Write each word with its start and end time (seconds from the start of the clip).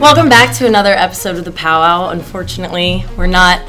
Welcome 0.00 0.28
back 0.28 0.54
to 0.56 0.66
another 0.66 0.92
episode 0.92 1.36
of 1.36 1.46
the 1.46 1.52
Powwow. 1.52 2.10
Unfortunately, 2.10 3.06
we're 3.16 3.26
not 3.26 3.62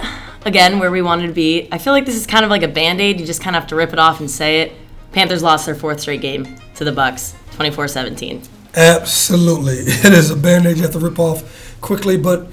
again 0.45 0.77
where 0.77 0.91
we 0.91 1.01
wanted 1.01 1.27
to 1.27 1.33
be. 1.33 1.69
I 1.71 1.77
feel 1.77 1.93
like 1.93 2.05
this 2.05 2.15
is 2.15 2.27
kind 2.27 2.43
of 2.43 2.51
like 2.51 2.63
a 2.63 2.67
band-aid. 2.67 3.19
You 3.19 3.25
just 3.25 3.41
kind 3.41 3.55
of 3.55 3.63
have 3.63 3.69
to 3.69 3.77
rip 3.77 3.93
it 3.93 3.99
off 3.99 4.19
and 4.19 4.29
say 4.29 4.61
it. 4.61 4.73
Panthers 5.13 5.41
lost 5.41 5.65
their 5.65 5.75
fourth 5.75 6.01
straight 6.01 6.19
game 6.19 6.57
to 6.75 6.83
the 6.83 6.91
Bucs, 6.91 7.33
24-17. 7.51 8.47
Absolutely. 8.75 9.77
It 9.85 10.11
is 10.13 10.29
a 10.29 10.35
band-aid 10.35 10.75
you 10.75 10.83
have 10.83 10.91
to 10.91 10.99
rip 10.99 11.17
off 11.19 11.79
quickly, 11.79 12.17
but 12.17 12.47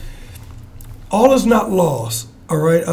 all 1.10 1.32
is 1.32 1.46
not 1.46 1.70
lost, 1.70 2.28
all 2.48 2.58
right? 2.58 2.84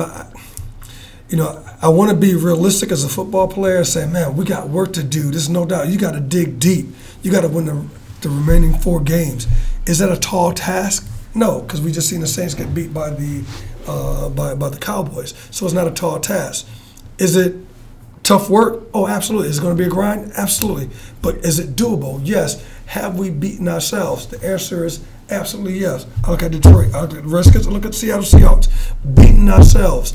You 1.30 1.38
know, 1.38 1.64
I 1.82 1.89
want 1.89 2.12
to 2.12 2.16
be 2.16 2.36
realistic 2.36 2.91
as 2.91 3.04
a 3.04 3.09
football 3.09 3.48
player 3.48 3.77
and 3.77 3.88
say, 3.88 4.07
man, 4.07 4.36
we 4.36 4.46
got 4.46 4.70
work 4.70 4.93
to 4.93 5.04
do. 5.04 5.32
There's 5.32 5.50
no 5.50 5.66
doubt. 5.66 5.89
You 5.89 5.98
got 5.98 6.14
to 6.14 6.20
dig 6.20 6.59
deep. 6.59 6.88
You 7.26 7.32
got 7.32 7.42
to 7.42 7.50
win 7.50 7.66
the, 7.66 7.84
the 8.22 8.30
remaining 8.30 8.76
four 8.76 9.02
games. 9.02 9.48
Is 9.88 9.98
that 9.98 10.12
a 10.12 10.16
tall 10.16 10.54
task? 10.54 11.09
No, 11.34 11.62
because 11.62 11.82
we 11.82 11.91
just 11.91 12.08
seen 12.08 12.22
the 12.22 12.27
Saints 12.27 12.54
get 12.54 12.72
beat 12.76 12.94
by 12.94 13.09
the 13.09 13.44
uh, 13.88 14.30
by 14.30 14.54
by 14.54 14.70
the 14.70 14.77
Cowboys. 14.77 15.34
So 15.49 15.66
it's 15.66 15.73
not 15.73 15.88
a 15.88 15.91
tall 15.91 16.20
task. 16.20 16.68
Is 17.18 17.35
it 17.35 17.55
tough 18.22 18.48
work? 18.48 18.84
Oh, 18.94 19.08
absolutely. 19.08 19.49
Is 19.49 19.58
it 19.58 19.62
going 19.62 19.76
to 19.76 19.84
be 19.84 19.88
a 19.88 19.91
grind? 19.91 20.34
Absolutely. 20.38 20.91
But 21.23 21.38
is 21.38 21.58
it 21.58 21.76
doable? 21.76 22.22
Yes. 22.23 22.63
Have 22.85 23.18
we 23.18 23.32
beaten 23.32 23.68
ourselves? 23.68 24.27
The 24.27 24.46
answer 24.46 24.85
is 24.85 25.04
absolutely 25.32 25.80
yes. 25.80 26.05
I 26.26 26.30
look 26.30 26.44
at 26.44 26.52
Detroit. 26.52 26.94
I 26.94 27.02
look 27.02 27.16
at 27.16 27.23
the 27.23 27.30
Redskins. 27.30 27.66
I 27.66 27.71
look 27.71 27.88
at 27.88 27.96
Seattle 27.96 28.23
Seahawks. 28.23 28.70
Beating 29.16 29.49
ourselves. 29.49 30.13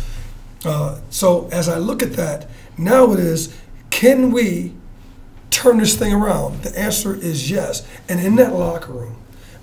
Uh, 0.64 1.00
so 1.10 1.48
as 1.50 1.68
I 1.68 1.78
look 1.78 2.04
at 2.04 2.12
that, 2.12 2.48
now 2.78 3.12
it 3.12 3.18
is, 3.18 3.52
can 3.90 4.30
we 4.30 4.74
turn 5.50 5.78
this 5.78 5.96
thing 5.96 6.12
around? 6.12 6.62
The 6.62 6.78
answer 6.78 7.14
is 7.14 7.50
yes. 7.50 7.86
And 8.08 8.20
in 8.20 8.36
that 8.36 8.54
locker 8.54 8.92
room, 8.92 9.16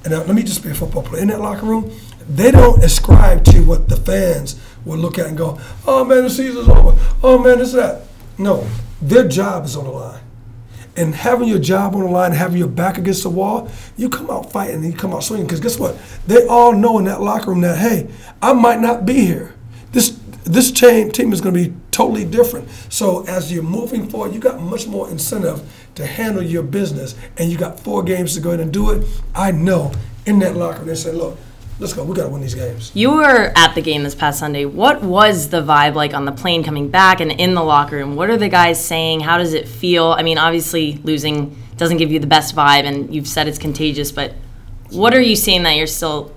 and 0.04 0.14
now, 0.14 0.24
let 0.24 0.36
me 0.36 0.44
just 0.44 0.64
be 0.64 0.70
a 0.70 0.74
football 0.74 1.04
player. 1.04 1.22
In 1.22 1.28
that 1.30 1.42
locker 1.42 1.66
room, 1.66 1.92
they 2.30 2.52
don't 2.52 2.82
ascribe 2.84 3.44
to 3.46 3.62
what 3.62 3.90
the 3.90 3.98
fans 3.98 4.60
will 4.86 4.98
look 4.98 5.20
at 5.20 5.26
and 5.28 5.38
go, 5.38 5.60
oh 5.86 6.06
man, 6.06 6.24
the 6.24 6.30
season's 6.30 6.70
over. 6.70 6.98
Oh 7.24 7.38
man, 7.38 7.60
it's 7.60 7.74
that. 7.74 8.04
No, 8.38 8.68
their 9.02 9.28
job 9.28 9.66
is 9.66 9.76
on 9.76 9.86
the 9.86 9.92
line. 9.92 10.22
And 10.96 11.14
having 11.14 11.48
your 11.48 11.60
job 11.60 11.94
on 11.94 12.02
the 12.02 12.10
line, 12.10 12.32
having 12.32 12.58
your 12.58 12.68
back 12.68 12.98
against 12.98 13.24
the 13.24 13.30
wall, 13.30 13.70
you 13.98 14.10
come 14.10 14.32
out 14.32 14.52
fighting 14.52 14.76
and 14.76 14.86
you 14.86 14.94
come 14.94 15.14
out 15.14 15.24
swinging. 15.24 15.46
Because 15.46 15.60
guess 15.60 15.78
what? 15.78 15.98
They 16.26 16.48
all 16.48 16.74
know 16.74 16.98
in 17.00 17.06
that 17.06 17.22
locker 17.22 17.52
room 17.52 17.62
that, 17.62 17.78
hey, 17.78 18.10
I 18.42 18.54
might 18.54 18.80
not 18.80 19.06
be 19.06 19.26
here. 19.26 19.54
This 19.92 20.18
this 20.44 20.72
team 20.72 21.12
team 21.12 21.34
is 21.34 21.42
going 21.42 21.54
to 21.54 21.70
be 21.70 21.76
totally 21.98 22.26
different. 22.26 22.70
So 22.90 23.26
as 23.26 23.52
you're 23.52 23.64
moving 23.64 24.08
forward, 24.08 24.34
you 24.34 24.40
got 24.40 24.60
much 24.60 24.86
more 24.86 25.10
incentive 25.10 25.60
to 25.96 26.06
handle 26.06 26.44
your 26.44 26.62
business, 26.62 27.16
and 27.38 27.52
you 27.52 27.58
got 27.58 27.80
four 27.80 28.04
games 28.04 28.36
to 28.36 28.40
go 28.40 28.50
ahead 28.50 28.60
and 28.60 28.72
do 28.72 28.92
it. 28.92 29.08
I 29.34 29.52
know 29.52 29.92
in 30.28 30.38
that 30.40 30.56
locker 30.56 30.80
room 30.80 30.88
they 30.88 30.96
said, 30.96 31.16
look. 31.16 31.38
Let's 31.80 31.94
go. 31.94 32.04
We 32.04 32.16
got 32.16 32.24
to 32.24 32.30
win 32.30 32.42
these 32.42 32.56
games. 32.56 32.92
You 32.96 33.12
were 33.12 33.52
at 33.56 33.76
the 33.76 33.84
game 33.84 34.02
this 34.02 34.16
past 34.16 34.40
Sunday. 34.40 34.66
What 34.66 35.04
was 35.04 35.50
the 35.50 35.62
vibe 35.62 35.94
like 35.94 36.16
on 36.16 36.26
the 36.26 36.32
plane 36.32 36.64
coming 36.64 36.90
back 36.90 37.20
and 37.20 37.32
in 37.32 37.54
the 37.54 37.62
locker 37.64 37.98
room? 37.98 38.16
What 38.16 38.32
are 38.32 38.38
the 38.38 38.50
guys 38.50 38.84
saying? 38.84 39.20
How 39.20 39.38
does 39.38 39.54
it 39.54 39.68
feel? 39.68 40.08
I 40.08 40.24
mean, 40.24 40.40
obviously, 40.40 41.00
losing 41.04 41.56
doesn't 41.78 41.98
give 41.98 42.12
you 42.12 42.18
the 42.18 42.26
best 42.26 42.56
vibe, 42.56 42.86
and 42.86 43.14
you've 43.14 43.28
said 43.28 43.48
it's 43.48 43.60
contagious, 43.60 44.12
but 44.12 44.34
what 44.90 45.14
are 45.14 45.22
you 45.22 45.36
seeing 45.36 45.62
that 45.64 45.76
you're 45.76 45.86
still 45.86 46.34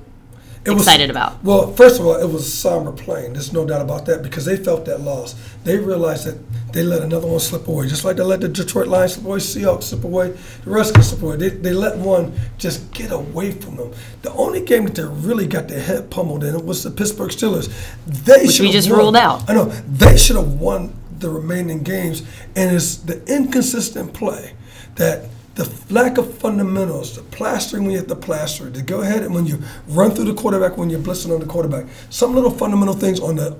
It 0.64 0.70
was- 0.70 0.82
excited 0.82 1.08
about? 1.10 1.42
Well, 1.42 1.72
first 1.72 1.98
of 1.98 2.06
all, 2.06 2.14
it 2.16 2.28
was 2.30 2.46
a 2.46 2.50
somber 2.50 2.92
plane. 2.92 3.32
There's 3.32 3.52
no 3.52 3.64
doubt 3.66 3.80
about 3.80 4.04
that 4.06 4.22
because 4.22 4.44
they 4.44 4.56
felt 4.56 4.84
that 4.84 5.00
loss. 5.00 5.34
They 5.64 5.78
realized 5.78 6.26
that 6.26 6.38
they 6.72 6.82
let 6.82 7.02
another 7.02 7.26
one 7.26 7.40
slip 7.40 7.66
away, 7.66 7.88
just 7.88 8.04
like 8.04 8.16
they 8.16 8.22
let 8.22 8.40
the 8.42 8.48
Detroit 8.48 8.86
Lions 8.86 9.14
slip 9.14 9.24
away, 9.26 9.38
Seahawks 9.38 9.84
slip 9.84 10.04
away, 10.04 10.28
the 10.64 10.70
Redskins 10.70 11.08
slip 11.08 11.22
away. 11.22 11.36
They, 11.36 11.48
they 11.48 11.72
let 11.72 11.96
one 11.96 12.32
just 12.58 12.92
get 12.92 13.10
away 13.10 13.52
from 13.52 13.76
them. 13.76 13.92
The 14.22 14.32
only 14.32 14.60
game 14.60 14.84
that 14.84 14.94
they 14.94 15.02
really 15.04 15.46
got 15.46 15.66
their 15.68 15.80
head 15.80 16.10
pummeled 16.10 16.44
in 16.44 16.64
was 16.66 16.82
the 16.84 16.90
Pittsburgh 16.90 17.30
Steelers. 17.30 17.72
They 18.06 18.46
Which 18.46 18.60
we 18.60 18.70
just 18.70 18.88
won. 18.90 18.98
ruled 18.98 19.16
out. 19.16 19.48
I 19.48 19.54
know 19.54 19.64
they 19.64 20.16
should 20.18 20.36
have 20.36 20.52
won 20.60 20.94
the 21.18 21.30
remaining 21.30 21.82
games, 21.82 22.22
and 22.54 22.74
it's 22.76 22.96
the 22.96 23.22
inconsistent 23.34 24.12
play 24.12 24.54
that 24.96 25.24
the 25.54 25.70
lack 25.90 26.16
of 26.18 26.32
fundamentals, 26.38 27.16
the 27.16 27.22
plastering 27.22 27.84
when 27.84 27.92
you 27.92 27.98
have 27.98 28.06
to 28.06 28.16
plaster, 28.16 28.70
to 28.70 28.82
go 28.82 29.00
ahead 29.02 29.22
and 29.22 29.34
when 29.34 29.46
you 29.46 29.62
run 29.88 30.12
through 30.12 30.26
the 30.26 30.34
quarterback 30.34 30.76
when 30.76 30.90
you're 30.90 31.00
blitzing 31.00 31.32
on 31.34 31.40
the 31.40 31.46
quarterback, 31.46 31.86
some 32.08 32.34
little 32.34 32.50
fundamental 32.50 32.94
things 32.94 33.20
on 33.20 33.36
the 33.36 33.56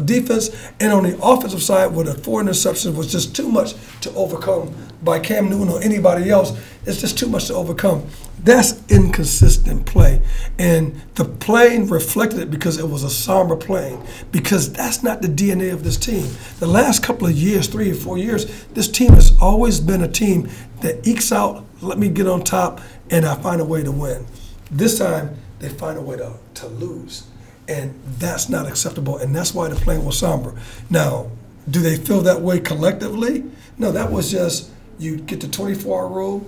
defense 0.00 0.50
and 0.80 0.92
on 0.92 1.04
the 1.04 1.18
offensive 1.22 1.62
side 1.62 1.88
where 1.88 2.04
the 2.04 2.14
four 2.14 2.42
interceptions 2.42 2.96
was 2.96 3.10
just 3.10 3.34
too 3.34 3.48
much 3.48 3.74
to 4.00 4.12
overcome 4.14 4.74
by 5.02 5.18
Cam 5.18 5.50
Newton 5.50 5.68
or 5.68 5.82
anybody 5.82 6.30
else. 6.30 6.58
It's 6.86 7.00
just 7.00 7.18
too 7.18 7.28
much 7.28 7.46
to 7.46 7.54
overcome. 7.54 8.06
That's 8.42 8.82
inconsistent 8.90 9.86
play. 9.86 10.20
And 10.58 11.00
the 11.14 11.24
plane 11.24 11.86
reflected 11.86 12.40
it 12.40 12.50
because 12.50 12.78
it 12.78 12.88
was 12.88 13.02
a 13.02 13.10
somber 13.10 13.56
plane, 13.56 13.98
because 14.32 14.70
that's 14.72 15.02
not 15.02 15.22
the 15.22 15.28
DNA 15.28 15.72
of 15.72 15.82
this 15.82 15.96
team. 15.96 16.26
The 16.58 16.66
last 16.66 17.02
couple 17.02 17.26
of 17.26 17.32
years, 17.32 17.68
three 17.68 17.90
or 17.90 17.94
four 17.94 18.18
years, 18.18 18.66
this 18.66 18.88
team 18.88 19.12
has 19.14 19.36
always 19.40 19.80
been 19.80 20.02
a 20.02 20.08
team 20.08 20.50
that 20.82 21.06
ekes 21.06 21.32
out, 21.32 21.64
let 21.80 21.98
me 21.98 22.08
get 22.08 22.26
on 22.26 22.44
top, 22.44 22.82
and 23.10 23.24
I 23.24 23.34
find 23.34 23.62
a 23.62 23.64
way 23.64 23.82
to 23.82 23.90
win. 23.90 24.26
This 24.70 24.98
time, 24.98 25.36
they 25.60 25.70
find 25.70 25.96
a 25.96 26.02
way 26.02 26.18
to, 26.18 26.34
to 26.54 26.66
lose. 26.66 27.26
And 27.66 27.98
that's 28.18 28.48
not 28.48 28.66
acceptable, 28.66 29.16
and 29.16 29.34
that's 29.34 29.54
why 29.54 29.68
the 29.68 29.76
plane 29.76 30.04
was 30.04 30.18
somber. 30.18 30.54
Now, 30.90 31.30
do 31.70 31.80
they 31.80 31.96
feel 31.96 32.20
that 32.22 32.42
way 32.42 32.60
collectively? 32.60 33.44
No, 33.78 33.90
that 33.90 34.12
was 34.12 34.30
just 34.30 34.70
you 34.98 35.16
get 35.16 35.40
the 35.40 35.48
24 35.48 36.02
hour 36.02 36.08
rule, 36.08 36.46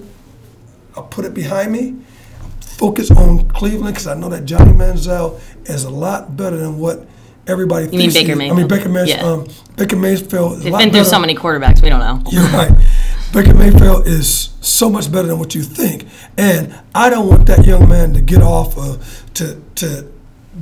I'll 0.94 1.04
put 1.04 1.24
it 1.24 1.34
behind 1.34 1.72
me. 1.72 1.96
Focus 2.60 3.10
on 3.10 3.48
Cleveland 3.48 3.94
because 3.94 4.06
I 4.06 4.14
know 4.14 4.28
that 4.28 4.44
Johnny 4.44 4.72
Manziel 4.72 5.40
is 5.64 5.84
a 5.84 5.90
lot 5.90 6.36
better 6.36 6.56
than 6.56 6.78
what 6.78 7.06
everybody 7.46 7.86
mean 7.88 8.10
thinks. 8.10 8.14
Baker 8.14 8.38
he 8.38 8.46
is. 8.46 8.52
I 8.52 8.54
mean 8.54 8.68
Baker 8.68 8.88
Mayfield. 8.88 9.18
Yeah. 9.18 9.26
Um, 9.26 9.46
Baker 9.76 9.96
Mayfield 9.96 10.58
is 10.58 10.64
They've 10.64 10.76
been 10.76 10.90
through 10.90 11.04
so 11.04 11.18
many 11.18 11.34
quarterbacks, 11.34 11.82
we 11.82 11.88
don't 11.88 12.00
know. 12.00 12.22
You're 12.30 12.44
right. 12.44 12.72
Baker 13.32 13.54
Mayfield 13.54 14.06
is 14.06 14.50
so 14.60 14.90
much 14.90 15.10
better 15.10 15.28
than 15.28 15.38
what 15.38 15.54
you 15.54 15.62
think, 15.62 16.06
and 16.38 16.74
I 16.94 17.10
don't 17.10 17.28
want 17.28 17.46
that 17.46 17.66
young 17.66 17.88
man 17.88 18.12
to 18.14 18.20
get 18.20 18.42
off 18.42 18.76
uh, 18.78 18.98
to 19.34 19.62
to 19.76 20.10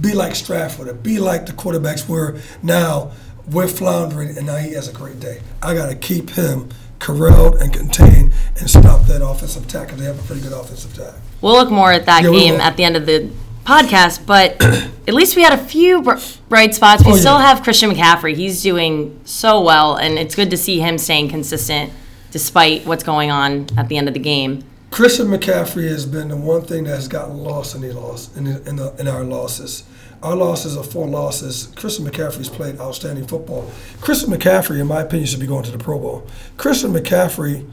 be 0.00 0.12
like 0.14 0.34
Stratford 0.34 0.88
or 0.88 0.94
be 0.94 1.18
like 1.18 1.46
the 1.46 1.52
quarterbacks 1.52 2.08
where 2.08 2.36
now 2.62 3.12
we're 3.50 3.68
floundering 3.68 4.36
and 4.36 4.46
now 4.46 4.56
he 4.56 4.72
has 4.72 4.88
a 4.88 4.92
great 4.92 5.20
day. 5.20 5.40
I 5.62 5.74
got 5.74 5.88
to 5.88 5.94
keep 5.94 6.30
him 6.30 6.70
corralled 6.98 7.56
and 7.56 7.72
contained 7.72 8.32
and 8.58 8.68
stop 8.70 9.06
that 9.06 9.22
offensive 9.26 9.64
attack 9.66 9.88
because 9.88 10.00
they 10.00 10.06
have 10.06 10.18
a 10.18 10.22
pretty 10.22 10.40
good 10.42 10.52
offensive 10.52 10.98
attack. 10.98 11.14
We'll 11.40 11.54
look 11.54 11.70
more 11.70 11.92
at 11.92 12.06
that 12.06 12.22
Yeah, 12.24 12.30
game 12.30 12.54
at 12.60 12.76
the 12.76 12.84
end 12.84 12.96
of 12.96 13.04
the 13.06 13.30
podcast, 13.66 14.24
but 14.26 14.56
at 14.62 15.14
least 15.14 15.36
we 15.36 15.42
had 15.42 15.52
a 15.52 15.62
few 15.62 16.02
bright 16.48 16.74
spots. 16.74 17.04
We 17.04 17.12
Oh, 17.12 17.16
still 17.16 17.38
yeah. 17.38 17.48
have 17.54 17.62
Christian 17.62 17.90
McCaffrey. 17.90 18.34
He's 18.34 18.62
doing 18.62 19.20
so 19.24 19.60
well, 19.62 19.96
and 19.96 20.18
it's 20.18 20.34
good 20.34 20.50
to 20.50 20.56
see 20.56 20.80
him 20.80 20.96
staying 20.98 21.28
consistent 21.28 21.92
despite 22.30 22.84
what's 22.86 23.04
going 23.04 23.30
on 23.30 23.66
at 23.76 23.88
the 23.88 23.96
end 23.96 24.08
of 24.08 24.14
the 24.14 24.20
game. 24.20 24.64
Christian 24.94 25.26
McCaffrey 25.26 25.88
has 25.88 26.06
been 26.06 26.28
the 26.28 26.36
one 26.36 26.62
thing 26.62 26.84
that 26.84 26.94
has 26.94 27.08
gotten 27.08 27.38
lost 27.38 27.74
in 27.74 27.80
the 27.80 27.92
loss 27.92 28.32
in, 28.36 28.44
the, 28.44 28.68
in, 28.68 28.76
the, 28.76 28.94
in 29.00 29.08
our 29.08 29.24
losses. 29.24 29.82
Our 30.22 30.36
losses 30.36 30.76
are 30.76 30.84
four 30.84 31.08
losses. 31.08 31.72
Christian 31.74 32.06
McCaffrey's 32.06 32.48
played 32.48 32.78
outstanding 32.78 33.26
football. 33.26 33.68
Christian 34.00 34.30
McCaffrey, 34.30 34.78
in 34.80 34.86
my 34.86 35.00
opinion, 35.00 35.26
should 35.26 35.40
be 35.40 35.48
going 35.48 35.64
to 35.64 35.72
the 35.72 35.78
Pro 35.78 35.98
Bowl. 35.98 36.28
Christian 36.58 36.92
McCaffrey 36.92 37.68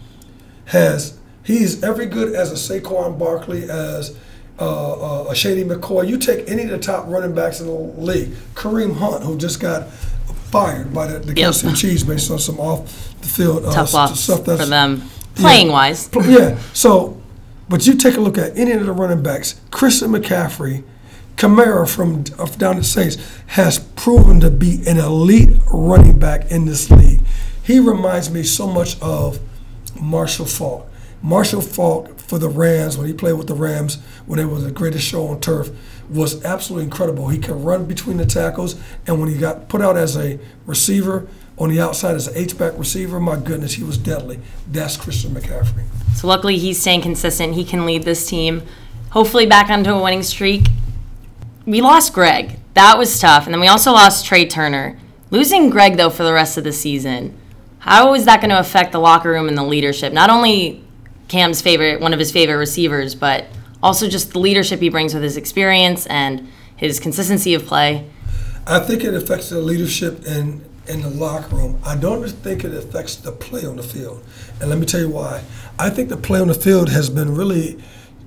has 0.65 1.19
he's 1.43 1.83
every 1.83 2.07
good 2.07 2.33
as 2.33 2.51
a 2.51 2.55
Saquon 2.55 3.19
Barkley, 3.19 3.69
as 3.69 4.17
uh, 4.57 5.25
uh, 5.25 5.29
a 5.29 5.35
Shady 5.35 5.63
McCoy. 5.63 6.09
You 6.09 6.17
take 6.17 6.49
any 6.49 6.63
of 6.63 6.71
the 6.71 6.79
top 6.79 7.05
running 7.07 7.35
backs 7.35 7.59
in 7.59 7.67
the 7.67 7.71
league, 7.71 8.29
Kareem 8.55 8.95
Hunt, 8.95 9.23
who 9.23 9.37
just 9.37 9.59
got 9.59 9.89
fired 10.49 10.91
by 10.91 11.05
the, 11.05 11.19
the 11.19 11.27
Yep. 11.27 11.35
Kansas 11.35 11.61
City 11.61 11.75
Chiefs 11.75 12.01
based 12.01 12.31
on 12.31 12.39
some 12.39 12.59
off 12.59 13.13
the 13.21 13.27
field 13.27 13.63
uh, 13.63 13.71
Tough 13.71 13.93
loss 13.93 14.19
stuff 14.19 14.43
for 14.43 14.65
them, 14.65 15.03
playing 15.35 15.69
wise. 15.69 16.09
Yeah. 16.27 16.57
So, 16.73 17.21
but 17.69 17.87
you 17.87 17.95
take 17.95 18.15
a 18.15 18.21
look 18.21 18.37
at 18.37 18.57
any 18.57 18.71
of 18.71 18.85
the 18.85 18.91
running 18.91 19.23
backs. 19.23 19.59
Christian 19.71 20.11
McCaffrey, 20.11 20.83
Kamara 21.35 21.89
from 21.89 22.23
down 22.57 22.77
at 22.77 22.85
Saints 22.85 23.17
has 23.47 23.79
proven 23.79 24.39
to 24.41 24.49
be 24.49 24.83
an 24.87 24.97
elite 24.97 25.57
running 25.71 26.19
back 26.19 26.51
in 26.51 26.65
this 26.65 26.91
league. 26.91 27.21
He 27.63 27.79
reminds 27.79 28.29
me 28.29 28.43
so 28.43 28.67
much 28.67 28.99
of 29.01 29.39
Marshall 29.99 30.45
Faulk. 30.45 30.87
Marshall 31.21 31.61
Faulk 31.61 32.19
for 32.19 32.39
the 32.39 32.49
Rams 32.49 32.97
when 32.97 33.07
he 33.07 33.13
played 33.13 33.33
with 33.33 33.47
the 33.47 33.53
Rams 33.53 34.01
when 34.25 34.39
it 34.39 34.45
was 34.45 34.63
the 34.63 34.71
greatest 34.71 35.05
show 35.05 35.27
on 35.27 35.39
turf 35.39 35.69
was 36.09 36.43
absolutely 36.43 36.85
incredible. 36.85 37.29
He 37.29 37.37
could 37.37 37.55
run 37.55 37.85
between 37.85 38.17
the 38.17 38.25
tackles, 38.25 38.75
and 39.07 39.19
when 39.19 39.29
he 39.29 39.37
got 39.37 39.69
put 39.69 39.81
out 39.81 39.95
as 39.95 40.17
a 40.17 40.39
receiver 40.65 41.27
on 41.61 41.69
the 41.69 41.79
outside 41.79 42.15
as 42.15 42.27
an 42.27 42.35
H-back 42.35 42.73
receiver, 42.75 43.19
my 43.19 43.37
goodness, 43.37 43.75
he 43.75 43.83
was 43.83 43.95
deadly. 43.95 44.39
That's 44.67 44.97
Christian 44.97 45.35
McCaffrey. 45.35 45.83
So 46.15 46.27
luckily, 46.27 46.57
he's 46.57 46.81
staying 46.81 47.03
consistent. 47.03 47.53
He 47.53 47.63
can 47.63 47.85
lead 47.85 48.01
this 48.01 48.27
team. 48.27 48.63
Hopefully, 49.11 49.45
back 49.45 49.69
onto 49.69 49.91
a 49.91 50.01
winning 50.01 50.23
streak. 50.23 50.65
We 51.67 51.81
lost 51.81 52.13
Greg. 52.13 52.57
That 52.73 52.97
was 52.97 53.19
tough, 53.19 53.45
and 53.45 53.53
then 53.53 53.61
we 53.61 53.67
also 53.67 53.91
lost 53.91 54.25
Trai 54.25 54.49
Turner. 54.49 54.97
Losing 55.29 55.69
Greg 55.69 55.97
though 55.97 56.09
for 56.09 56.23
the 56.23 56.33
rest 56.33 56.57
of 56.57 56.63
the 56.63 56.73
season, 56.73 57.37
how 57.77 58.15
is 58.15 58.25
that 58.25 58.41
going 58.41 58.49
to 58.49 58.59
affect 58.59 58.91
the 58.91 58.99
locker 58.99 59.29
room 59.29 59.47
and 59.47 59.55
the 59.57 59.63
leadership? 59.63 60.13
Not 60.13 60.31
only 60.31 60.83
Cam's 61.27 61.61
favorite, 61.61 62.01
one 62.01 62.11
of 62.11 62.17
his 62.17 62.31
favorite 62.31 62.57
receivers, 62.57 63.13
but 63.13 63.45
also 63.83 64.09
just 64.09 64.33
the 64.33 64.39
leadership 64.39 64.79
he 64.79 64.89
brings 64.89 65.13
with 65.13 65.21
his 65.21 65.37
experience 65.37 66.07
and 66.07 66.49
his 66.75 66.99
consistency 66.99 67.53
of 67.53 67.67
play. 67.67 68.09
I 68.65 68.79
think 68.79 69.03
it 69.03 69.13
affects 69.13 69.49
the 69.49 69.59
leadership 69.59 70.25
in 70.25 70.65
in 70.91 71.01
the 71.01 71.09
locker 71.09 71.55
room. 71.55 71.79
I 71.85 71.95
don't 71.95 72.27
think 72.27 72.63
it 72.63 72.73
affects 72.73 73.15
the 73.15 73.31
play 73.31 73.65
on 73.65 73.77
the 73.77 73.83
field, 73.83 74.23
and 74.59 74.69
let 74.69 74.77
me 74.77 74.85
tell 74.85 74.99
you 74.99 75.09
why. 75.09 75.43
I 75.79 75.89
think 75.89 76.09
the 76.09 76.17
play 76.17 76.39
on 76.39 76.49
the 76.49 76.53
field 76.53 76.89
has 76.89 77.09
been 77.09 77.33
really 77.33 77.81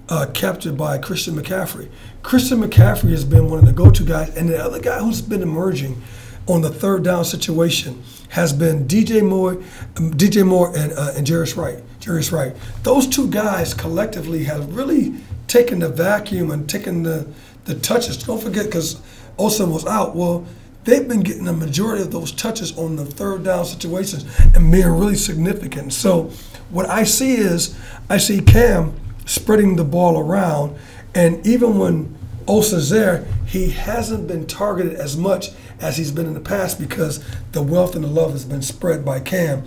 uh, 0.09 0.27
captured 0.33 0.77
by 0.77 0.99
Christian 0.99 1.35
McCaffrey. 1.37 1.89
Christian 2.23 2.61
McCaffrey 2.61 3.11
has 3.11 3.25
been 3.25 3.51
one 3.51 3.59
of 3.59 3.67
the 3.67 3.73
go-to 3.73 4.05
guys, 4.05 4.35
and 4.37 4.49
the 4.49 4.63
other 4.63 4.81
guy 4.81 4.99
who's 4.99 5.23
been 5.23 5.43
emerging 5.43 6.03
on 6.47 6.63
the 6.63 6.71
third 6.71 7.05
down 7.05 7.25
situation 7.25 8.03
has 8.31 8.53
been 8.53 8.87
DJ 8.87 9.23
Moore, 9.23 9.53
um, 9.97 10.13
DJ 10.13 10.47
Moore 10.47 10.77
and 10.77 10.93
uh, 10.93 11.13
and 11.17 11.27
Jarius 11.27 11.57
Wright. 11.57 11.83
Jarius 12.01 12.33
Wright. 12.33 12.55
Those 12.83 13.07
two 13.07 13.29
guys 13.31 13.73
collectively 13.73 14.45
have 14.45 14.75
really 14.75 15.15
taken 15.47 15.79
the 15.79 15.89
vacuum 15.89 16.51
and 16.51 16.69
taken 16.69 17.03
the 17.03 17.27
the 17.65 17.75
touches. 17.75 18.23
Don't 18.23 18.43
forget, 18.43 18.67
because 18.67 19.01
Olsen 19.39 19.71
was 19.71 19.87
out. 19.87 20.15
Well, 20.15 20.45
they've 20.85 21.07
been 21.07 21.23
getting 21.23 21.45
the 21.45 21.53
majority 21.53 22.03
of 22.03 22.11
those 22.11 22.33
touches 22.33 22.77
on 22.79 22.97
the 22.97 23.05
third 23.05 23.45
down 23.45 23.65
situations 23.65 24.25
and 24.55 24.71
being 24.71 24.87
really 24.89 25.17
significant. 25.17 25.93
So, 25.93 26.31
what 26.71 26.89
I 26.89 27.05
see 27.05 27.35
is 27.35 27.79
I 28.09 28.19
see 28.19 28.41
Cam 28.41 28.95
spreading 29.27 29.77
the 29.77 29.85
ball 29.85 30.19
around, 30.19 30.77
and 31.15 31.47
even 31.47 31.79
when 31.79 32.17
Olsen's 32.47 32.91
there, 32.91 33.27
he 33.47 33.71
hasn't 33.71 34.27
been 34.27 34.47
targeted 34.47 34.95
as 34.95 35.17
much 35.17 35.51
as 35.81 35.97
he's 35.97 36.13
been 36.13 36.27
in 36.27 36.35
the 36.35 36.41
past 36.41 36.79
because 36.79 37.25
the 37.53 37.63
wealth 37.63 37.95
and 37.95 38.05
the 38.05 38.09
love 38.09 38.33
has 38.33 38.45
been 38.45 38.63
spread 38.63 39.05
by 39.05 39.21
Cam 39.21 39.65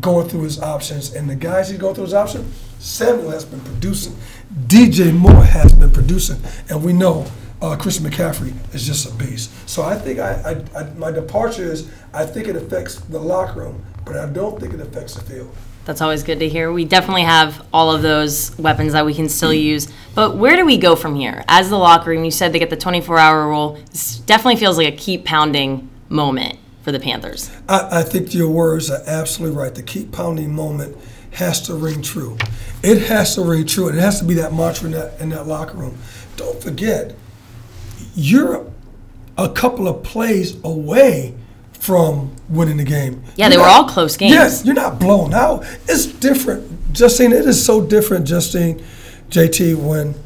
going 0.00 0.28
through 0.28 0.42
his 0.42 0.60
options. 0.60 1.14
And 1.14 1.28
the 1.28 1.34
guys 1.34 1.68
he's 1.68 1.78
going 1.78 1.94
through 1.94 2.04
his 2.04 2.14
options, 2.14 2.54
Samuel 2.78 3.30
has 3.30 3.44
been 3.44 3.60
producing. 3.60 4.16
DJ 4.66 5.14
Moore 5.14 5.44
has 5.44 5.72
been 5.72 5.90
producing. 5.90 6.40
And 6.68 6.82
we 6.82 6.92
know 6.92 7.26
uh, 7.60 7.76
Christian 7.76 8.04
McCaffrey 8.04 8.54
is 8.74 8.86
just 8.86 9.10
a 9.10 9.14
beast. 9.14 9.50
So 9.68 9.82
I 9.82 9.96
think 9.96 10.18
I, 10.18 10.64
I, 10.74 10.80
I, 10.80 10.90
my 10.94 11.10
departure 11.10 11.64
is 11.64 11.90
I 12.12 12.24
think 12.24 12.48
it 12.48 12.56
affects 12.56 12.96
the 12.96 13.18
locker 13.18 13.60
room, 13.60 13.84
but 14.04 14.16
I 14.16 14.26
don't 14.26 14.60
think 14.60 14.74
it 14.74 14.80
affects 14.80 15.14
the 15.14 15.22
field. 15.22 15.54
That's 15.84 16.02
always 16.02 16.22
good 16.22 16.38
to 16.40 16.48
hear. 16.48 16.70
We 16.70 16.84
definitely 16.84 17.22
have 17.22 17.64
all 17.72 17.90
of 17.90 18.02
those 18.02 18.56
weapons 18.58 18.92
that 18.92 19.06
we 19.06 19.14
can 19.14 19.28
still 19.28 19.54
use. 19.54 19.90
But 20.14 20.36
where 20.36 20.54
do 20.54 20.66
we 20.66 20.76
go 20.76 20.94
from 20.94 21.14
here? 21.14 21.44
As 21.48 21.70
the 21.70 21.78
locker 21.78 22.10
room, 22.10 22.24
you 22.24 22.30
said 22.30 22.52
they 22.52 22.58
get 22.58 22.68
the 22.68 22.76
24 22.76 23.18
hour 23.18 23.48
rule. 23.48 23.78
This 23.90 24.18
definitely 24.18 24.56
feels 24.56 24.76
like 24.76 24.92
a 24.92 24.96
keep 24.96 25.24
pounding 25.24 25.88
moment 26.10 26.58
for 26.82 26.92
the 26.92 27.00
Panthers. 27.00 27.50
I, 27.68 28.00
I 28.00 28.02
think 28.02 28.34
your 28.34 28.50
words 28.50 28.90
are 28.90 29.02
absolutely 29.06 29.56
right. 29.56 29.74
The 29.74 29.82
keep 29.82 30.12
pounding 30.12 30.54
moment 30.54 30.94
has 31.32 31.62
to 31.62 31.74
ring 31.74 32.02
true. 32.02 32.36
It 32.82 33.06
has 33.08 33.34
to 33.36 33.42
ring 33.42 33.66
true. 33.66 33.88
And 33.88 33.96
it 33.96 34.00
has 34.02 34.20
to 34.20 34.26
be 34.26 34.34
that 34.34 34.52
mantra 34.52 34.86
in 34.86 34.92
that, 34.92 35.20
in 35.20 35.30
that 35.30 35.46
locker 35.46 35.76
room. 35.78 35.96
Don't 36.36 36.62
forget, 36.62 37.14
you're 38.18 38.66
a 39.36 39.48
couple 39.48 39.86
of 39.86 40.02
plays 40.02 40.56
away 40.64 41.34
from 41.70 42.34
winning 42.48 42.76
the 42.76 42.84
game. 42.84 43.22
Yeah, 43.36 43.46
You're 43.46 43.50
they 43.50 43.56
were 43.58 43.68
all 43.68 43.88
close 43.88 44.16
games. 44.16 44.32
Yes, 44.32 44.64
you're 44.64 44.74
not 44.74 44.98
blown 44.98 45.32
out. 45.32 45.64
It's 45.88 46.06
different, 46.06 46.92
Justine. 46.92 47.32
It 47.32 47.46
is 47.46 47.64
so 47.64 47.86
different, 47.86 48.26
Justine, 48.26 48.84
JT. 49.30 49.76
When 49.76 50.16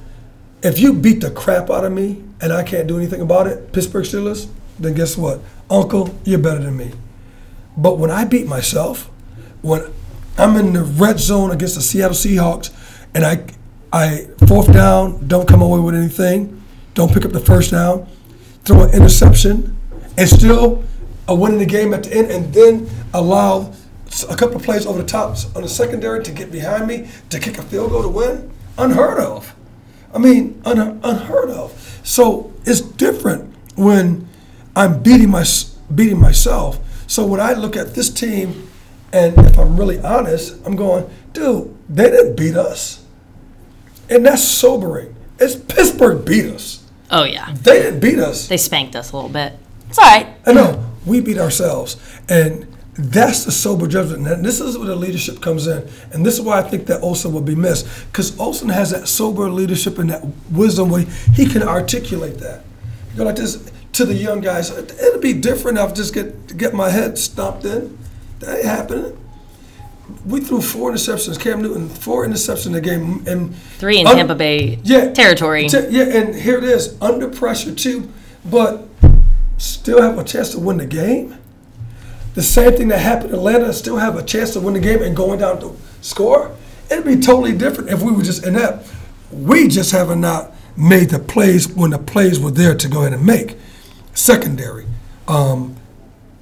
if 0.62 0.78
you 0.78 0.94
beat 0.94 1.20
the 1.20 1.30
crap 1.30 1.68
out 1.68 1.84
of 1.84 1.92
me 1.92 2.24
and 2.40 2.50
I 2.50 2.62
can't 2.62 2.88
do 2.88 2.96
anything 2.96 3.20
about 3.20 3.46
it, 3.46 3.74
Pittsburgh 3.74 4.06
Steelers, 4.06 4.48
then 4.78 4.94
guess 4.94 5.18
what, 5.18 5.40
Uncle, 5.68 6.18
you're 6.24 6.38
better 6.38 6.60
than 6.60 6.78
me. 6.78 6.92
But 7.76 7.98
when 7.98 8.10
I 8.10 8.24
beat 8.24 8.46
myself, 8.46 9.10
when 9.60 9.92
I'm 10.38 10.56
in 10.56 10.72
the 10.72 10.82
red 10.82 11.20
zone 11.20 11.50
against 11.50 11.74
the 11.74 11.82
Seattle 11.82 12.16
Seahawks, 12.16 12.70
and 13.14 13.26
I, 13.26 13.44
I 13.92 14.28
fourth 14.48 14.72
down, 14.72 15.28
don't 15.28 15.46
come 15.46 15.60
away 15.60 15.80
with 15.80 15.94
anything, 15.94 16.61
don't 16.94 17.12
pick 17.12 17.24
up 17.24 17.32
the 17.32 17.40
first 17.40 17.70
down, 17.70 18.06
throw 18.64 18.82
an 18.82 18.90
interception, 18.90 19.76
and 20.16 20.28
still 20.28 20.84
uh, 21.28 21.34
winning 21.34 21.58
the 21.58 21.66
game 21.66 21.94
at 21.94 22.04
the 22.04 22.14
end, 22.14 22.30
and 22.30 22.52
then 22.52 22.88
allow 23.14 23.72
a 24.28 24.36
couple 24.36 24.56
of 24.56 24.62
plays 24.62 24.86
over 24.86 25.00
the 25.00 25.08
top 25.08 25.36
on 25.56 25.62
the 25.62 25.68
secondary 25.68 26.22
to 26.22 26.32
get 26.32 26.52
behind 26.52 26.86
me 26.86 27.08
to 27.30 27.38
kick 27.38 27.58
a 27.58 27.62
field 27.62 27.90
goal 27.90 28.02
to 28.02 28.08
win, 28.08 28.50
unheard 28.76 29.18
of. 29.18 29.54
I 30.14 30.18
mean, 30.18 30.60
un- 30.64 31.00
unheard 31.02 31.50
of. 31.50 32.00
So 32.04 32.52
it's 32.64 32.80
different 32.80 33.54
when 33.74 34.28
I'm 34.76 35.02
beating 35.02 35.30
my 35.30 35.44
beating 35.94 36.20
myself. 36.20 36.78
So 37.06 37.26
when 37.26 37.40
I 37.40 37.52
look 37.54 37.76
at 37.76 37.94
this 37.94 38.10
team, 38.10 38.68
and 39.12 39.38
if 39.38 39.58
I'm 39.58 39.76
really 39.76 40.00
honest, 40.00 40.56
I'm 40.64 40.76
going, 40.76 41.08
dude, 41.32 41.74
they 41.88 42.10
didn't 42.10 42.36
beat 42.36 42.56
us, 42.56 43.04
and 44.08 44.24
that's 44.24 44.42
sobering. 44.42 45.14
It's 45.38 45.56
Pittsburgh 45.56 46.24
beat 46.24 46.46
us. 46.46 46.81
Oh, 47.12 47.24
yeah. 47.24 47.52
They 47.52 47.82
didn't 47.82 48.00
beat 48.00 48.18
us. 48.18 48.48
They 48.48 48.56
spanked 48.56 48.96
us 48.96 49.12
a 49.12 49.16
little 49.16 49.30
bit. 49.30 49.52
It's 49.88 49.98
all 49.98 50.04
right. 50.06 50.26
I 50.46 50.52
know 50.52 50.84
we 51.04 51.20
beat 51.20 51.38
ourselves, 51.38 51.96
and 52.28 52.66
that's 52.94 53.44
the 53.44 53.52
sober 53.52 53.86
judgment. 53.86 54.26
And 54.26 54.44
this 54.44 54.60
is 54.60 54.78
where 54.78 54.86
the 54.86 54.96
leadership 54.96 55.40
comes 55.40 55.66
in, 55.66 55.86
and 56.12 56.24
this 56.24 56.34
is 56.34 56.40
why 56.40 56.58
I 56.58 56.62
think 56.62 56.86
that 56.86 57.02
Olsen 57.02 57.32
will 57.32 57.42
be 57.42 57.54
missed 57.54 57.86
because 58.06 58.38
Olsen 58.40 58.70
has 58.70 58.90
that 58.90 59.08
sober 59.08 59.50
leadership 59.50 59.98
and 59.98 60.10
that 60.10 60.24
wisdom 60.50 60.88
where 60.88 61.04
he 61.34 61.46
can 61.46 61.62
articulate 61.62 62.38
that. 62.38 62.64
You 63.12 63.18
know, 63.18 63.24
like 63.24 63.36
this 63.36 63.70
to 63.92 64.06
the 64.06 64.14
young 64.14 64.40
guys. 64.40 64.70
It'll 64.70 65.20
be 65.20 65.34
different 65.34 65.78
if 65.78 65.90
I 65.90 65.92
just 65.92 66.14
get 66.14 66.56
get 66.56 66.74
my 66.74 66.90
head 66.90 67.18
stomped 67.18 67.64
in. 67.64 67.98
That 68.40 68.56
ain't 68.56 68.64
happening. 68.64 69.18
We 70.26 70.40
threw 70.40 70.60
four 70.60 70.92
interceptions. 70.92 71.40
Cam 71.40 71.62
Newton 71.62 71.88
four 71.88 72.26
interceptions 72.26 72.66
in 72.66 72.72
the 72.72 72.80
game, 72.80 73.24
and 73.26 73.54
Three 73.54 74.00
in 74.00 74.06
un- 74.06 74.16
Tampa 74.16 74.34
Bay 74.34 74.78
yeah, 74.84 75.12
territory. 75.12 75.68
Te- 75.68 75.88
yeah, 75.90 76.04
and 76.04 76.34
here 76.34 76.58
it 76.58 76.64
is, 76.64 76.96
under 77.00 77.28
pressure 77.28 77.74
too, 77.74 78.10
but 78.44 78.88
still 79.58 80.02
have 80.02 80.18
a 80.18 80.24
chance 80.24 80.50
to 80.50 80.58
win 80.58 80.78
the 80.78 80.86
game. 80.86 81.36
The 82.34 82.42
same 82.42 82.72
thing 82.72 82.88
that 82.88 82.98
happened 82.98 83.30
in 83.30 83.36
Atlanta, 83.36 83.72
still 83.72 83.98
have 83.98 84.16
a 84.16 84.22
chance 84.22 84.52
to 84.54 84.60
win 84.60 84.74
the 84.74 84.80
game 84.80 85.02
and 85.02 85.14
going 85.14 85.38
down 85.40 85.60
to 85.60 85.76
score. 86.00 86.54
It'd 86.90 87.04
be 87.04 87.16
totally 87.16 87.56
different 87.56 87.90
if 87.90 88.02
we 88.02 88.12
were 88.12 88.22
just 88.22 88.44
inept. 88.46 88.90
We 89.30 89.68
just 89.68 89.92
have 89.92 90.16
not 90.16 90.52
made 90.76 91.10
the 91.10 91.18
plays 91.18 91.68
when 91.68 91.90
the 91.90 91.98
plays 91.98 92.40
were 92.40 92.50
there 92.50 92.74
to 92.74 92.88
go 92.88 93.00
ahead 93.00 93.12
and 93.12 93.24
make. 93.26 93.56
Secondary, 94.14 94.86
um, 95.28 95.76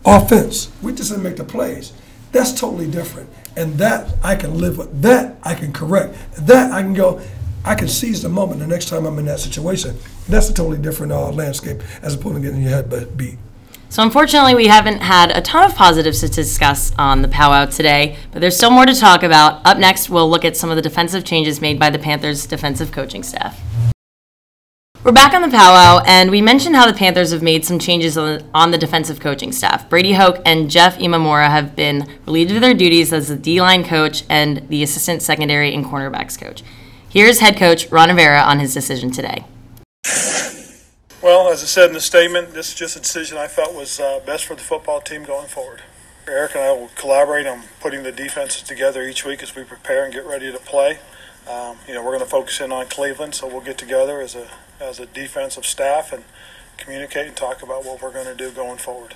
offense, 0.04 0.70
we 0.82 0.92
just 0.92 1.10
didn't 1.10 1.24
make 1.24 1.36
the 1.36 1.44
plays. 1.44 1.92
That's 2.32 2.52
totally 2.52 2.88
different, 2.88 3.28
and 3.56 3.74
that 3.74 4.12
I 4.22 4.36
can 4.36 4.58
live 4.58 4.78
with. 4.78 5.02
That 5.02 5.36
I 5.42 5.54
can 5.54 5.72
correct. 5.72 6.14
That 6.46 6.72
I 6.72 6.82
can 6.82 6.94
go. 6.94 7.20
I 7.64 7.74
can 7.74 7.88
seize 7.88 8.22
the 8.22 8.28
moment 8.28 8.60
the 8.60 8.66
next 8.66 8.88
time 8.88 9.04
I'm 9.04 9.18
in 9.18 9.26
that 9.26 9.40
situation. 9.40 9.98
That's 10.28 10.48
a 10.48 10.54
totally 10.54 10.78
different 10.78 11.12
uh, 11.12 11.30
landscape 11.30 11.82
as 12.02 12.14
opposed 12.14 12.36
to 12.36 12.40
getting 12.40 12.62
your 12.62 12.70
head 12.70 13.16
beat. 13.16 13.38
So 13.90 14.04
unfortunately, 14.04 14.54
we 14.54 14.68
haven't 14.68 15.00
had 15.00 15.36
a 15.36 15.40
ton 15.40 15.68
of 15.68 15.74
positives 15.76 16.20
to 16.20 16.28
discuss 16.28 16.92
on 16.96 17.22
the 17.22 17.28
powwow 17.28 17.66
today, 17.66 18.16
but 18.30 18.40
there's 18.40 18.56
still 18.56 18.70
more 18.70 18.86
to 18.86 18.94
talk 18.94 19.24
about. 19.24 19.66
Up 19.66 19.78
next, 19.78 20.08
we'll 20.08 20.30
look 20.30 20.44
at 20.44 20.56
some 20.56 20.70
of 20.70 20.76
the 20.76 20.82
defensive 20.82 21.24
changes 21.24 21.60
made 21.60 21.78
by 21.78 21.90
the 21.90 21.98
Panthers' 21.98 22.46
defensive 22.46 22.92
coaching 22.92 23.24
staff. 23.24 23.60
We're 25.02 25.12
back 25.12 25.32
on 25.32 25.40
the 25.40 25.48
powwow, 25.48 26.02
and 26.04 26.30
we 26.30 26.42
mentioned 26.42 26.76
how 26.76 26.86
the 26.86 26.92
Panthers 26.92 27.32
have 27.32 27.40
made 27.40 27.64
some 27.64 27.78
changes 27.78 28.18
on 28.18 28.70
the, 28.70 28.76
defensive 28.76 29.18
coaching 29.18 29.50
staff. 29.50 29.88
Brady 29.88 30.12
Hoke 30.12 30.42
and 30.44 30.70
Jeff 30.70 30.98
Imamura 30.98 31.48
have 31.48 31.74
been 31.74 32.06
relieved 32.26 32.50
of 32.50 32.60
their 32.60 32.74
duties 32.74 33.10
as 33.10 33.28
the 33.28 33.36
D-line 33.36 33.82
coach 33.82 34.24
and 34.28 34.58
the 34.68 34.82
assistant 34.82 35.22
secondary 35.22 35.74
and 35.74 35.86
cornerbacks 35.86 36.38
coach. 36.38 36.62
Here's 37.08 37.40
head 37.40 37.56
coach 37.56 37.90
Ron 37.90 38.10
Rivera 38.10 38.42
on 38.42 38.58
his 38.58 38.74
decision 38.74 39.10
today. 39.10 39.46
Well, 41.22 41.48
as 41.48 41.62
I 41.62 41.66
said 41.66 41.88
in 41.88 41.94
the 41.94 42.00
statement, 42.00 42.52
this 42.52 42.68
is 42.68 42.74
just 42.74 42.94
a 42.94 43.00
decision 43.00 43.38
I 43.38 43.46
felt 43.46 43.74
was 43.74 43.98
uh, 44.00 44.20
best 44.26 44.44
for 44.44 44.54
the 44.54 44.60
football 44.60 45.00
team 45.00 45.24
going 45.24 45.48
forward. 45.48 45.80
Eric 46.28 46.54
and 46.54 46.62
I 46.62 46.72
will 46.72 46.90
collaborate 46.94 47.46
on 47.46 47.62
putting 47.80 48.02
the 48.02 48.12
defenses 48.12 48.62
together 48.64 49.02
each 49.04 49.24
week 49.24 49.42
as 49.42 49.56
we 49.56 49.64
prepare 49.64 50.04
and 50.04 50.12
get 50.12 50.26
ready 50.26 50.52
to 50.52 50.58
play. 50.58 50.98
Um, 51.48 51.78
you 51.86 51.94
know, 51.94 52.02
we're 52.02 52.12
going 52.12 52.20
to 52.20 52.26
focus 52.26 52.60
in 52.60 52.72
on 52.72 52.86
Cleveland, 52.86 53.34
so 53.34 53.46
we'll 53.46 53.60
get 53.60 53.78
together 53.78 54.20
as 54.20 54.34
a 54.34 54.48
as 54.80 54.98
a 54.98 55.06
defensive 55.06 55.66
staff 55.66 56.12
and 56.12 56.24
communicate 56.78 57.26
and 57.26 57.36
talk 57.36 57.62
about 57.62 57.84
what 57.84 58.00
we're 58.00 58.12
going 58.12 58.26
to 58.26 58.34
do 58.34 58.50
going 58.50 58.78
forward. 58.78 59.14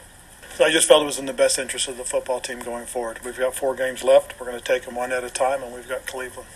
So 0.57 0.65
I 0.65 0.71
just 0.71 0.87
felt 0.87 1.03
it 1.03 1.07
was 1.07 1.19
in 1.19 1.27
the 1.27 1.33
best 1.33 1.59
interest 1.59 1.89
of 1.89 1.97
the 1.97 2.05
football 2.05 2.39
team 2.39 2.61
going 2.61 2.87
forward. 2.87 3.21
We've 3.25 3.37
got 3.37 3.55
four 3.55 3.75
games 3.75 4.05
left. 4.05 4.39
We're 4.39 4.47
going 4.47 4.59
to 4.59 4.65
take 4.65 4.85
them 4.85 4.95
one 4.95 5.11
at 5.11 5.25
a 5.25 5.31
time, 5.31 5.63
and 5.63 5.75
we've 5.75 5.89
got 5.89 6.07
Cleveland. 6.07 6.49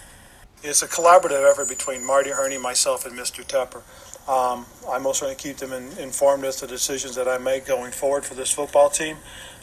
It's 0.62 0.82
a 0.82 0.88
collaborative 0.88 1.50
effort 1.50 1.68
between 1.68 2.04
Marty 2.04 2.30
Hurney, 2.30 2.58
myself, 2.58 3.06
and 3.06 3.18
Mr. 3.18 3.44
Tepper. 3.44 3.82
Um, 4.28 4.66
also 5.06 5.24
going 5.24 5.36
to 5.36 5.42
keep 5.42 5.56
them 5.56 5.72
in, 5.72 5.96
informed 5.98 6.44
as 6.44 6.56
to 6.56 6.66
the 6.66 6.72
decisions 6.72 7.14
that 7.16 7.26
I 7.26 7.38
make 7.38 7.66
going 7.66 7.92
forward 7.92 8.24
for 8.24 8.34
this 8.34 8.52
football 8.52 8.90
team. 8.90 9.16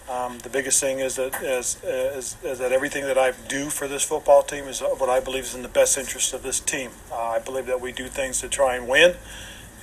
Um, 0.07 0.37
the 0.39 0.49
biggest 0.49 0.79
thing 0.79 0.99
is 0.99 1.15
that 1.15 1.41
is, 1.41 1.83
is, 1.83 2.37
is 2.43 2.59
that 2.59 2.71
everything 2.71 3.05
that 3.05 3.17
I 3.17 3.33
do 3.47 3.69
for 3.71 3.87
this 3.87 4.03
football 4.03 4.43
team 4.43 4.65
is 4.65 4.81
what 4.81 5.09
I 5.09 5.19
believe 5.19 5.45
is 5.45 5.55
in 5.55 5.63
the 5.63 5.67
best 5.67 5.97
interest 5.97 6.33
of 6.33 6.43
this 6.43 6.59
team. 6.59 6.91
Uh, 7.11 7.15
I 7.15 7.39
believe 7.39 7.65
that 7.65 7.81
we 7.81 7.91
do 7.91 8.07
things 8.07 8.39
to 8.41 8.47
try 8.49 8.75
and 8.75 8.87
win, 8.87 9.15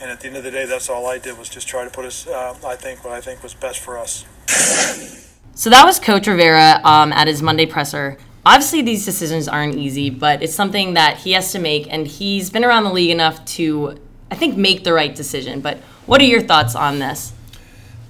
and 0.00 0.11
at 0.11 0.21
the 0.21 0.29
end 0.29 0.37
of 0.37 0.45
the 0.45 0.50
day, 0.52 0.64
that's 0.64 0.88
all 0.88 1.07
I 1.07 1.19
did 1.19 1.37
was 1.38 1.49
just 1.49 1.67
try 1.67 1.85
to 1.85 1.91
put 1.91 2.05
us. 2.05 2.26
Uh, 2.26 2.57
I 2.64 2.76
think 2.76 3.05
what 3.05 3.12
I 3.12 3.21
think 3.21 3.43
was 3.43 3.55
best 3.55 3.81
for 3.81 3.99
us. 3.99 4.25
So 5.55 5.71
that 5.71 5.85
was 5.85 5.99
Coach 5.99 6.26
Rivera 6.29 6.81
um, 6.83 7.12
at 7.12 7.26
his 7.26 7.43
Monday 7.43 7.67
presser. 7.67 8.17
obviously 8.45 8.83
these 8.83 9.05
decisions 9.05 9.49
aren't 9.49 9.75
easy, 9.75 10.11
but 10.11 10.43
it's 10.43 10.55
something 10.55 10.95
that 10.95 11.19
he 11.19 11.33
has 11.33 11.52
to 11.52 11.59
make, 11.59 11.93
and 11.93 12.07
he's 12.07 12.50
been 12.50 12.64
around 12.64 12.85
the 12.85 12.93
league 12.93 13.11
enough 13.11 13.45
to, 13.45 13.99
I 14.31 14.35
think, 14.35 14.57
make 14.57 14.85
the 14.85 14.93
right 14.93 15.14
decision. 15.14 15.61
But 15.61 15.79
what 16.07 16.21
are 16.21 16.25
your 16.25 16.41
thoughts 16.41 16.75
on 16.75 16.99
this? 16.99 17.33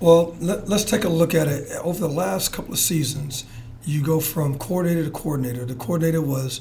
Well, 0.02 0.35
let, 0.40 0.68
us 0.68 0.85
take 0.85 1.04
a 1.04 1.09
look 1.09 1.32
at 1.32 1.47
it. 1.47 1.71
Over 1.76 2.00
the 2.00 2.12
last 2.12 2.52
couple 2.52 2.73
of 2.73 2.80
seasons, 2.80 3.44
you 3.85 4.02
go 4.02 4.18
from 4.18 4.59
coordinator 4.59 5.04
to 5.04 5.12
coordinator. 5.12 5.64
The 5.64 5.76
coordinator 5.76 6.21
was 6.21 6.61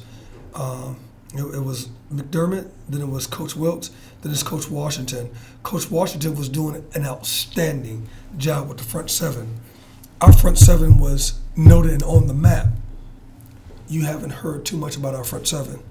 um, 0.54 1.00
it, 1.34 1.42
it, 1.56 1.64
was 1.64 1.90
McDermott, 2.14 2.70
then 2.88 3.02
it 3.02 3.08
was 3.08 3.26
Coach 3.26 3.56
Wilks, 3.56 3.90
then 4.22 4.32
it's 4.32 4.44
Coach 4.44 4.70
Washington. 4.70 5.32
Coach 5.64 5.90
Washington 5.90 6.36
was 6.36 6.50
doing 6.50 6.86
an 6.94 7.04
outstanding 7.04 8.08
job 8.38 8.70
with 8.70 8.78
the 8.78 8.84
front 8.84 9.10
seven. 9.10 9.60
Our 10.22 10.34
front 10.34 10.60
seven 10.60 11.00
was 11.00 11.40
noted 11.56 11.94
and 11.94 12.04
on 12.04 12.28
the 12.28 12.36
map 12.36 12.68
you 13.88 14.06
haven't 14.06 14.34
heard 14.34 14.66
too 14.66 14.78
much 14.78 14.96
about 14.96 15.16
our 15.16 15.24
front 15.24 15.48
seven. 15.48 15.82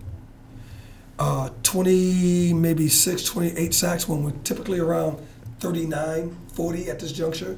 Uh, 1.19 1.50
20, 1.64 2.54
maybe 2.54 2.87
6, 2.87 3.25
28 3.25 3.75
sacks 3.75 4.09
when 4.09 4.23
we're 4.23 4.30
typically 4.45 4.78
around 4.78 5.19
39, 5.61 6.37
40 6.52 6.90
at 6.90 7.00
this 7.00 7.12
juncture. 7.12 7.57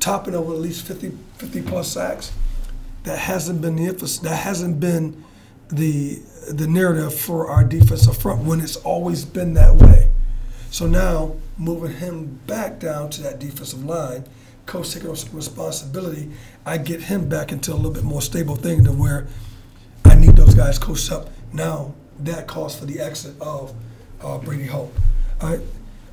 Topping 0.00 0.34
over 0.34 0.52
at 0.52 0.58
least 0.58 0.86
50, 0.86 1.12
50 1.36 1.62
plus 1.62 1.92
sacks. 1.92 2.32
That 3.04 3.18
hasn't 3.18 3.60
been 3.60 3.76
the 3.76 3.86
emphasis. 3.86 4.18
That 4.18 4.36
hasn't 4.36 4.80
been 4.80 5.22
the 5.68 6.20
the 6.48 6.66
narrative 6.66 7.12
for 7.12 7.48
our 7.48 7.64
defensive 7.64 8.16
front 8.16 8.44
when 8.44 8.60
it's 8.60 8.76
always 8.76 9.24
been 9.24 9.54
that 9.54 9.74
way. 9.74 10.08
So 10.70 10.86
now 10.86 11.36
moving 11.58 11.96
him 11.96 12.40
back 12.46 12.78
down 12.78 13.10
to 13.10 13.22
that 13.22 13.38
defensive 13.38 13.84
line 13.84 14.24
coach 14.66 14.92
taking 14.92 15.10
responsibility, 15.10 16.30
I 16.64 16.78
get 16.78 17.02
him 17.02 17.28
back 17.28 17.52
into 17.52 17.72
a 17.72 17.76
little 17.76 17.92
bit 17.92 18.02
more 18.02 18.20
stable 18.20 18.56
thing 18.56 18.84
to 18.84 18.92
where 18.92 19.26
I 20.04 20.16
need 20.16 20.36
those 20.36 20.54
guys 20.54 20.78
coached 20.78 21.10
up. 21.10 21.30
Now 21.52 21.94
that 22.20 22.46
calls 22.46 22.78
for 22.78 22.84
the 22.84 23.00
exit 23.00 23.40
of 23.40 23.72
uh, 24.20 24.38
Brady 24.38 24.66
Hoke. 24.66 24.92
I, 25.40 25.60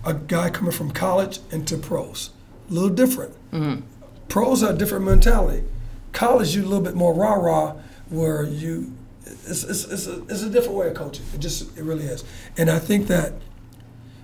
a 0.05 0.13
guy 0.13 0.49
coming 0.49 0.71
from 0.71 0.91
college 0.91 1.39
into 1.51 1.77
pros, 1.77 2.31
a 2.69 2.73
little 2.73 2.89
different. 2.89 3.33
Mm-hmm. 3.51 3.81
Pros 4.27 4.63
are 4.63 4.73
a 4.73 4.77
different 4.77 5.05
mentality. 5.05 5.63
College, 6.11 6.55
you 6.55 6.63
a 6.63 6.65
little 6.65 6.83
bit 6.83 6.95
more 6.95 7.13
rah 7.13 7.33
rah, 7.33 7.75
where 8.09 8.43
you 8.43 8.93
it's, 9.25 9.63
it's, 9.63 9.85
it's, 9.85 10.07
a, 10.07 10.21
it's 10.23 10.41
a 10.41 10.49
different 10.49 10.77
way 10.77 10.87
of 10.87 10.93
coaching. 10.93 11.25
It 11.33 11.39
just 11.39 11.77
it 11.77 11.83
really 11.83 12.05
is. 12.05 12.23
And 12.57 12.69
I 12.69 12.79
think 12.79 13.07
that 13.07 13.33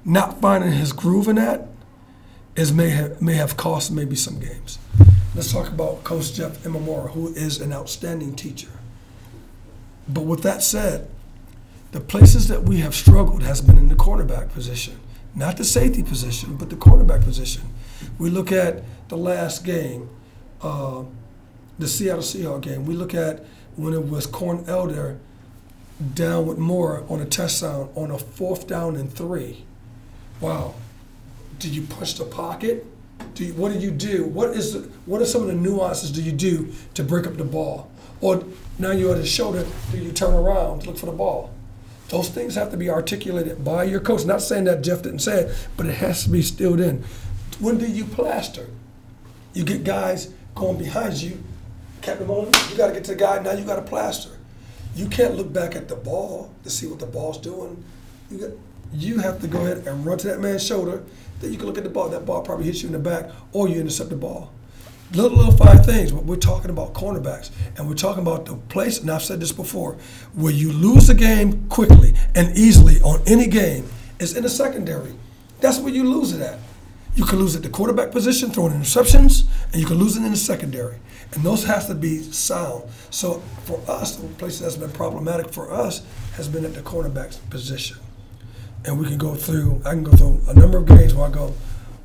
not 0.05 0.41
finding 0.41 0.71
his 0.71 0.93
groove 0.93 1.27
in 1.27 1.35
that 1.37 1.67
is 2.55 2.71
may 2.71 2.89
have 2.89 3.21
may 3.21 3.35
have 3.35 3.57
cost 3.57 3.91
maybe 3.91 4.15
some 4.15 4.39
games. 4.39 4.79
Let's 5.35 5.51
talk 5.51 5.69
about 5.69 6.03
Coach 6.03 6.33
Jeff 6.33 6.63
Imamura, 6.63 7.11
who 7.11 7.29
is 7.29 7.61
an 7.61 7.71
outstanding 7.71 8.35
teacher. 8.35 8.69
But 10.07 10.21
with 10.21 10.41
that 10.43 10.63
said, 10.63 11.07
the 11.91 11.99
places 11.99 12.47
that 12.47 12.63
we 12.63 12.79
have 12.79 12.95
struggled 12.95 13.43
has 13.43 13.61
been 13.61 13.77
in 13.77 13.89
the 13.89 13.95
cornerback 13.95 14.51
position, 14.51 14.99
not 15.39 15.55
the 15.55 15.63
safety 15.63 16.03
position, 16.03 16.57
but 16.57 16.69
the 16.69 16.75
cornerback 16.75 17.23
position. 17.23 17.63
We 18.19 18.29
look 18.29 18.51
at 18.51 18.83
the 19.07 19.15
last 19.15 19.63
game, 19.63 20.09
uh, 20.61 21.03
the 21.79 21.87
Seattle 21.87 22.21
Seahawks 22.21 22.61
game. 22.61 22.85
We 22.85 22.93
look 22.93 23.15
at 23.15 23.45
when 23.77 23.93
it 23.93 24.05
was 24.05 24.27
Corn 24.27 24.65
Elder 24.67 25.17
down 26.13 26.45
with 26.45 26.57
Moore 26.57 27.05
on 27.07 27.21
a 27.21 27.25
touchdown 27.25 27.89
on 27.95 28.11
a 28.11 28.19
fourth 28.19 28.67
down 28.67 28.97
and 28.97 29.11
three. 29.11 29.63
Wow, 30.41 30.75
do 31.57 31.69
you 31.69 31.83
push 31.83 32.13
the 32.13 32.25
pocket? 32.25 32.85
Do 33.33 33.45
you, 33.45 33.53
what 33.53 33.71
do 33.71 33.79
you 33.79 33.91
do? 33.91 34.25
What 34.25 34.49
is 34.49 34.73
the, 34.73 34.79
what 35.05 35.21
are 35.21 35.25
some 35.25 35.41
of 35.41 35.47
the 35.47 35.53
nuances 35.53 36.11
do 36.11 36.21
you 36.21 36.33
do 36.33 36.73
to 36.95 37.03
break 37.03 37.25
up 37.25 37.37
the 37.37 37.45
ball? 37.45 37.89
Or 38.19 38.43
now 38.77 38.91
you're 38.91 39.13
at 39.13 39.19
his 39.19 39.31
shoulder, 39.31 39.65
do 39.91 39.97
you 39.97 40.11
turn 40.11 40.33
around 40.33 40.81
to 40.81 40.87
look 40.87 40.97
for 40.97 41.05
the 41.05 41.13
ball? 41.13 41.53
Those 42.09 42.29
things 42.29 42.55
have 42.55 42.71
to 42.71 42.77
be 42.77 42.89
articulated 42.89 43.63
by 43.63 43.83
your 43.83 43.99
coach. 43.99 44.25
Not 44.25 44.41
saying 44.41 44.65
that 44.65 44.83
Jeff 44.83 45.01
didn't 45.01 45.19
say 45.19 45.43
it, 45.43 45.67
but 45.77 45.85
it 45.85 45.95
has 45.95 46.23
to 46.23 46.29
be 46.29 46.41
stilled 46.41 46.79
in. 46.79 47.03
When 47.59 47.77
do 47.77 47.87
you 47.87 48.05
plaster? 48.05 48.67
You 49.53 49.63
get 49.63 49.83
guys 49.83 50.33
going 50.55 50.77
behind 50.77 51.21
you, 51.21 51.43
Captain 52.01 52.27
Munnerlyn, 52.27 52.71
you 52.71 52.77
got 52.77 52.87
to 52.87 52.93
get 52.93 53.03
to 53.05 53.11
the 53.11 53.17
guy, 53.17 53.39
now 53.41 53.51
you 53.51 53.63
got 53.63 53.75
to 53.75 53.81
plaster. 53.81 54.31
You 54.95 55.07
can't 55.07 55.35
look 55.35 55.51
back 55.53 55.75
at 55.75 55.87
the 55.87 55.95
ball 55.95 56.51
to 56.63 56.69
see 56.69 56.87
what 56.87 56.99
the 56.99 57.05
ball's 57.05 57.37
doing. 57.37 57.83
You, 58.31 58.37
got, 58.37 58.49
you 58.93 59.19
have 59.19 59.41
to 59.41 59.47
go 59.47 59.61
ahead 59.61 59.85
and 59.87 60.05
run 60.05 60.17
to 60.19 60.27
that 60.27 60.39
man's 60.39 60.65
shoulder 60.65 61.03
then 61.39 61.51
you 61.51 61.57
can 61.57 61.67
look 61.67 61.77
at 61.77 61.83
the 61.83 61.89
ball. 61.89 62.09
That 62.09 62.25
ball 62.25 62.41
probably 62.41 62.65
hits 62.65 62.81
you 62.81 62.87
in 62.87 62.93
the 62.93 62.99
back, 62.99 63.29
or 63.51 63.67
you 63.67 63.79
intercept 63.79 64.09
the 64.09 64.15
ball. 64.15 64.51
Little, 65.13 65.37
little 65.37 65.57
five 65.57 65.85
things, 65.85 66.11
but 66.11 66.23
we're 66.23 66.35
talking 66.35 66.69
about 66.69 66.93
cornerbacks, 66.93 67.49
and 67.75 67.87
we're 67.87 67.95
talking 67.95 68.21
about 68.21 68.45
the 68.45 68.55
place. 68.55 68.99
And 68.99 69.09
I've 69.09 69.23
said 69.23 69.39
this 69.39 69.51
before, 69.51 69.97
where 70.33 70.53
you 70.53 70.71
lose 70.71 71.09
a 71.09 71.15
game 71.15 71.67
quickly 71.67 72.13
and 72.35 72.55
easily 72.55 73.01
on 73.01 73.21
any 73.25 73.47
game 73.47 73.89
is 74.19 74.37
in 74.37 74.43
the 74.43 74.49
secondary. 74.49 75.13
That's 75.61 75.79
where 75.79 75.91
you 75.91 76.03
lose 76.03 76.33
it 76.33 76.41
at. 76.41 76.59
You 77.15 77.25
can 77.25 77.39
lose 77.39 77.55
at 77.55 77.63
the 77.63 77.69
quarterback 77.69 78.11
position, 78.11 78.51
throwing 78.51 78.73
interceptions, 78.73 79.45
and 79.73 79.81
you 79.81 79.87
can 79.87 79.97
lose 79.97 80.15
it 80.15 80.23
in 80.23 80.31
the 80.31 80.37
secondary. 80.37 80.97
And 81.33 81.43
those 81.43 81.63
has 81.63 81.87
to 81.87 81.95
be 81.95 82.21
sound. 82.21 82.83
So 83.09 83.41
for 83.65 83.81
us, 83.87 84.15
the 84.15 84.27
place 84.27 84.59
that's 84.59 84.77
been 84.77 84.91
problematic 84.91 85.51
for 85.51 85.71
us 85.71 86.03
has 86.33 86.47
been 86.47 86.65
at 86.65 86.75
the 86.75 86.81
cornerback 86.81 87.37
position 87.49 87.97
and 88.85 88.99
we 88.99 89.05
can 89.05 89.17
go 89.17 89.35
through. 89.35 89.81
I 89.85 89.91
can 89.91 90.03
go 90.03 90.11
through 90.11 90.41
a 90.47 90.53
number 90.53 90.77
of 90.77 90.85
games 90.85 91.13
where 91.13 91.27
I 91.27 91.31
go, 91.31 91.53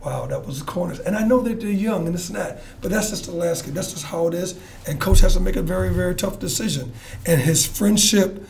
wow, 0.04 0.26
that 0.26 0.46
was 0.46 0.61
the 0.61 0.64
corners. 0.64 1.00
And 1.00 1.16
I 1.16 1.26
know 1.26 1.40
that 1.40 1.61
they're 1.61 1.70
young 1.70 2.06
and 2.06 2.14
it's 2.14 2.30
not, 2.30 2.58
but 2.80 2.90
that's 2.90 3.11
just 3.11 3.26
the 3.26 3.32
landscape. 3.32 3.75
That's 3.75 3.92
just 3.92 4.04
how 4.04 4.28
it 4.28 4.34
is. 4.34 4.58
And 4.87 5.00
coach 5.00 5.20
has 5.20 5.34
to 5.34 5.40
make 5.40 5.56
a 5.56 5.62
very, 5.62 5.92
very 5.92 6.14
tough 6.14 6.38
decision. 6.38 6.92
And 7.26 7.40
his 7.40 7.66
friendship, 7.66 8.46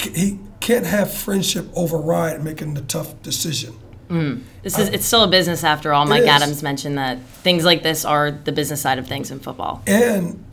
he 0.00 0.38
can't 0.60 0.86
have 0.86 1.12
friendship 1.12 1.66
override 1.74 2.44
making 2.44 2.74
the 2.74 2.82
tough 2.82 3.20
decision. 3.22 3.74
Mm. 4.08 4.42
This 4.62 4.78
is 4.78 4.88
it's 4.90 5.06
still 5.06 5.24
a 5.24 5.28
business 5.28 5.64
after 5.64 5.92
all. 5.92 6.04
Mike 6.06 6.24
Adams 6.24 6.62
mentioned 6.62 6.98
that 6.98 7.20
things 7.22 7.64
like 7.64 7.82
this 7.82 8.04
are 8.04 8.30
the 8.30 8.52
business 8.52 8.82
side 8.82 8.98
of 8.98 9.08
things 9.08 9.30
in 9.30 9.40
football. 9.40 9.82
And 9.86 10.44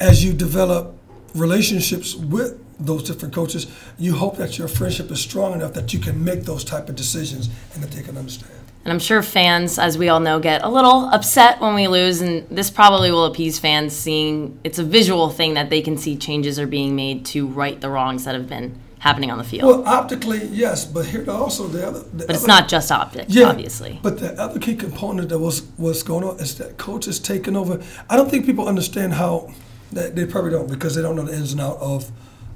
as 0.00 0.24
you 0.24 0.32
develop 0.32 0.94
relationships 1.34 2.14
with 2.14 2.58
those 2.80 3.02
different 3.02 3.34
coaches, 3.34 3.66
you 3.98 4.14
hope 4.14 4.36
that 4.36 4.58
your 4.58 4.68
friendship 4.68 5.10
is 5.10 5.20
strong 5.20 5.52
enough 5.52 5.74
that 5.74 5.92
you 5.92 5.98
can 5.98 6.24
make 6.24 6.44
those 6.44 6.64
type 6.64 6.88
of 6.88 6.96
decisions 6.96 7.48
and 7.74 7.82
that 7.82 7.90
they 7.90 8.02
can 8.02 8.16
understand. 8.16 8.52
And 8.88 8.94
I'm 8.94 9.00
sure 9.00 9.22
fans, 9.22 9.78
as 9.78 9.98
we 9.98 10.08
all 10.08 10.18
know, 10.18 10.40
get 10.40 10.62
a 10.64 10.68
little 10.70 11.10
upset 11.10 11.60
when 11.60 11.74
we 11.74 11.88
lose, 11.88 12.22
and 12.22 12.48
this 12.48 12.70
probably 12.70 13.12
will 13.12 13.26
appease 13.26 13.58
fans 13.58 13.94
seeing 13.94 14.58
it's 14.64 14.78
a 14.78 14.82
visual 14.82 15.28
thing 15.28 15.52
that 15.54 15.68
they 15.68 15.82
can 15.82 15.98
see 15.98 16.16
changes 16.16 16.58
are 16.58 16.66
being 16.66 16.96
made 16.96 17.26
to 17.26 17.46
right 17.46 17.78
the 17.82 17.90
wrongs 17.90 18.24
that 18.24 18.34
have 18.34 18.48
been 18.48 18.80
happening 19.00 19.30
on 19.30 19.36
the 19.36 19.44
field. 19.44 19.68
Well, 19.68 19.86
optically, 19.86 20.46
yes, 20.46 20.86
but 20.86 21.04
here 21.04 21.30
also 21.30 21.66
the 21.66 21.86
other. 21.86 21.98
The 21.98 22.28
but 22.28 22.30
it's 22.30 22.44
other, 22.44 22.46
not 22.46 22.68
just 22.70 22.90
optics, 22.90 23.34
yeah, 23.34 23.50
obviously. 23.50 24.00
But 24.02 24.20
the 24.20 24.32
other 24.40 24.58
key 24.58 24.74
component 24.74 25.28
that 25.28 25.38
was 25.38 25.66
what's 25.76 26.02
going 26.02 26.24
on 26.24 26.40
is 26.40 26.56
that 26.56 26.78
coaches 26.78 27.20
taking 27.20 27.56
over. 27.56 27.82
I 28.08 28.16
don't 28.16 28.30
think 28.30 28.46
people 28.46 28.66
understand 28.66 29.12
how. 29.12 29.52
They 29.92 30.24
probably 30.24 30.52
don't 30.52 30.70
because 30.70 30.94
they 30.94 31.02
don't 31.02 31.14
know 31.14 31.24
the 31.24 31.34
ins 31.34 31.52
and 31.52 31.60
outs 31.60 31.82
of 31.82 32.10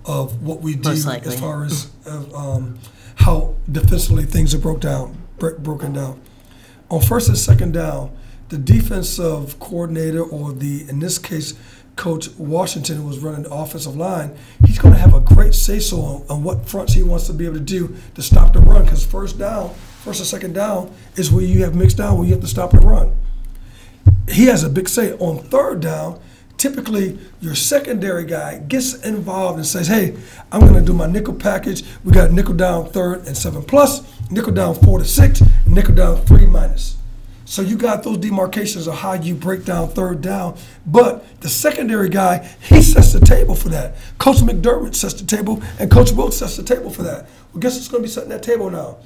of 0.06 0.42
what 0.42 0.62
we 0.62 0.76
do 0.76 0.92
as 0.92 1.38
far 1.38 1.64
as 1.64 1.90
um, 2.34 2.78
how 3.16 3.54
defensively 3.70 4.24
things 4.24 4.54
are 4.54 4.58
broke 4.58 4.80
down, 4.80 5.21
broken 5.58 5.92
down. 5.92 6.20
On 6.90 7.00
first 7.00 7.28
and 7.28 7.38
second 7.38 7.72
down, 7.72 8.14
the 8.48 8.58
defensive 8.58 9.58
coordinator, 9.58 10.22
or 10.22 10.52
the 10.52 10.88
in 10.88 10.98
this 10.98 11.18
case, 11.18 11.54
Coach 11.96 12.30
Washington, 12.36 12.96
who 12.96 13.04
was 13.04 13.18
running 13.18 13.42
the 13.42 13.52
offensive 13.52 13.96
line, 13.96 14.36
he's 14.66 14.78
going 14.78 14.94
to 14.94 15.00
have 15.00 15.14
a 15.14 15.20
great 15.20 15.54
say 15.54 15.78
so 15.78 16.00
on, 16.00 16.24
on 16.28 16.42
what 16.42 16.66
fronts 16.66 16.92
he 16.94 17.02
wants 17.02 17.26
to 17.26 17.32
be 17.32 17.44
able 17.44 17.56
to 17.56 17.60
do 17.60 17.94
to 18.14 18.22
stop 18.22 18.52
the 18.52 18.60
run. 18.60 18.84
Because 18.84 19.04
first 19.04 19.38
down, 19.38 19.74
first 20.02 20.20
and 20.20 20.26
second 20.26 20.54
down 20.54 20.94
is 21.16 21.30
where 21.30 21.44
you 21.44 21.62
have 21.64 21.74
mixed 21.74 21.98
down, 21.98 22.16
where 22.16 22.26
you 22.26 22.32
have 22.32 22.40
to 22.42 22.48
stop 22.48 22.70
the 22.70 22.78
run. 22.78 23.14
He 24.28 24.46
has 24.46 24.64
a 24.64 24.70
big 24.70 24.88
say 24.88 25.12
on 25.14 25.38
third 25.38 25.80
down 25.80 26.20
typically 26.62 27.18
your 27.40 27.56
secondary 27.56 28.24
guy 28.24 28.56
gets 28.58 28.94
involved 29.02 29.56
and 29.56 29.66
says, 29.66 29.88
hey, 29.88 30.16
I'm 30.52 30.60
going 30.60 30.74
to 30.74 30.80
do 30.80 30.92
my 30.92 31.06
nickel 31.06 31.34
package. 31.34 31.82
We 32.04 32.12
got 32.12 32.30
nickel 32.30 32.54
down 32.54 32.86
third 32.90 33.26
and 33.26 33.36
seven 33.36 33.64
plus, 33.64 34.11
nickel 34.32 34.52
down 34.52 34.74
four 34.74 34.98
to 34.98 35.04
six, 35.04 35.42
nickel 35.66 35.94
down 35.94 36.16
three 36.24 36.46
minus. 36.46 36.96
So 37.44 37.60
you 37.60 37.76
got 37.76 38.02
those 38.02 38.16
demarcations 38.16 38.86
of 38.86 38.94
how 38.94 39.12
you 39.12 39.34
break 39.34 39.64
down 39.64 39.90
third 39.90 40.22
down. 40.22 40.56
But 40.86 41.40
the 41.40 41.50
secondary 41.50 42.08
guy, 42.08 42.38
he 42.62 42.80
sets 42.80 43.12
the 43.12 43.20
table 43.20 43.54
for 43.54 43.68
that. 43.68 43.94
Coach 44.18 44.38
McDermott 44.38 44.94
sets 44.94 45.14
the 45.14 45.26
table, 45.26 45.62
and 45.78 45.90
Coach 45.90 46.12
Wilks 46.12 46.36
sets 46.36 46.56
the 46.56 46.62
table 46.62 46.88
for 46.88 47.02
that. 47.02 47.28
Well, 47.52 47.60
guess 47.60 47.76
who's 47.76 47.88
going 47.88 48.02
to 48.02 48.08
be 48.08 48.10
setting 48.10 48.30
that 48.30 48.42
table 48.42 48.70
now? 48.70 48.96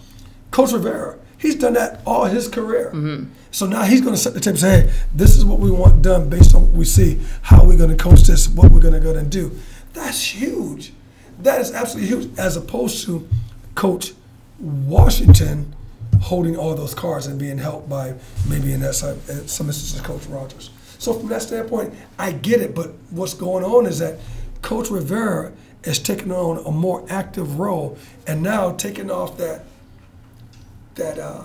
Coach 0.52 0.71
Rivera. 0.71 1.18
He's 1.38 1.56
done 1.56 1.73
that 1.75 2.00
all 2.06 2.26
his 2.26 2.47
career. 2.49 2.92
Mm-hmm. 2.95 3.33
So 3.50 3.66
now 3.66 3.83
he's 3.83 4.00
going 4.00 4.14
to 4.14 4.21
set 4.21 4.35
the 4.35 4.40
table 4.40 4.52
and 4.52 4.61
say, 4.61 4.80
hey, 4.83 4.92
this 5.12 5.37
is 5.37 5.45
what 5.45 5.59
we 5.59 5.71
want 5.71 6.02
done 6.02 6.30
based 6.30 6.54
on 6.54 6.62
what 6.62 6.73
we 6.73 6.85
see, 6.85 7.21
how 7.42 7.64
we're 7.64 7.76
going 7.76 7.90
to 7.90 7.97
coach 7.97 8.23
this, 8.23 8.49
what 8.49 8.71
we're 8.71 8.80
going 8.80 8.95
to 8.95 9.00
go 9.00 9.12
and 9.14 9.30
do. 9.30 9.59
That's 9.92 10.23
huge. 10.23 10.92
That 11.40 11.61
is 11.61 11.73
absolutely 11.73 12.09
huge, 12.09 12.38
as 12.38 12.56
opposed 12.56 13.04
to 13.06 13.28
Coach 13.75 14.12
Washington 14.58 15.75
holding 16.20 16.56
all 16.56 16.75
those 16.75 16.94
cards 16.94 17.26
and 17.26 17.38
being 17.38 17.58
helped 17.58 17.88
by 17.88 18.14
maybe 18.48 18.72
in 18.72 18.80
that 18.80 18.94
side, 18.94 19.16
some 19.48 19.66
instances 19.68 20.00
Coach 20.00 20.25
Rogers. 20.26 20.70
So 20.98 21.12
from 21.12 21.28
that 21.28 21.42
standpoint, 21.42 21.94
I 22.18 22.32
get 22.32 22.60
it. 22.60 22.75
But 22.75 22.92
what's 23.10 23.34
going 23.34 23.64
on 23.64 23.86
is 23.86 23.98
that 23.98 24.18
Coach 24.62 24.90
Rivera 24.90 25.52
is 25.84 25.98
taking 25.98 26.32
on 26.32 26.64
a 26.66 26.70
more 26.70 27.04
active 27.08 27.58
role 27.58 27.98
and 28.26 28.42
now 28.42 28.72
taking 28.72 29.10
off 29.10 29.36
that 29.38 29.64
that 30.94 31.18
uh, 31.18 31.44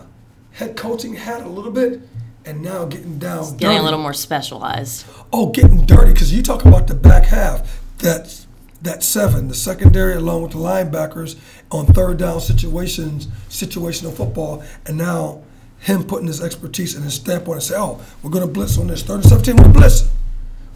head 0.51 0.77
coaching 0.77 1.13
hat 1.13 1.41
a 1.41 1.49
little 1.49 1.71
bit 1.71 2.01
and 2.45 2.61
now 2.61 2.85
getting 2.85 3.19
down 3.19 3.43
Getting 3.57 3.57
dirty. 3.67 3.75
a 3.77 3.83
little 3.83 3.99
more 3.99 4.13
specialized. 4.13 5.05
Oh, 5.33 5.47
getting 5.51 5.85
dirty 5.85 6.13
because 6.13 6.33
you 6.33 6.41
talk 6.41 6.63
about 6.65 6.87
the 6.87 6.95
back 6.95 7.25
half. 7.25 7.81
That 7.99 8.45
that 8.81 9.03
seven, 9.03 9.47
the 9.47 9.53
secondary 9.53 10.15
along 10.15 10.43
with 10.43 10.51
the 10.51 10.57
linebackers 10.57 11.39
on 11.69 11.85
third 11.85 12.17
down 12.17 12.41
situations, 12.41 13.27
situational 13.49 14.13
football, 14.13 14.63
and 14.85 14.97
now 14.97 15.41
him 15.79 16.03
putting 16.03 16.27
his 16.27 16.41
expertise 16.41 16.95
and 16.95 17.03
his 17.03 17.15
stamp 17.15 17.47
on 17.47 17.53
it 17.53 17.55
and 17.55 17.63
say, 17.63 17.75
oh, 17.77 17.99
we're 18.21 18.29
going 18.29 18.45
to 18.45 18.51
blitz 18.51 18.77
on 18.77 18.87
this. 18.87 19.01
Third 19.03 19.15
and 19.15 19.25
17, 19.25 19.55
we're 19.57 19.63
blitzing. 19.63 20.09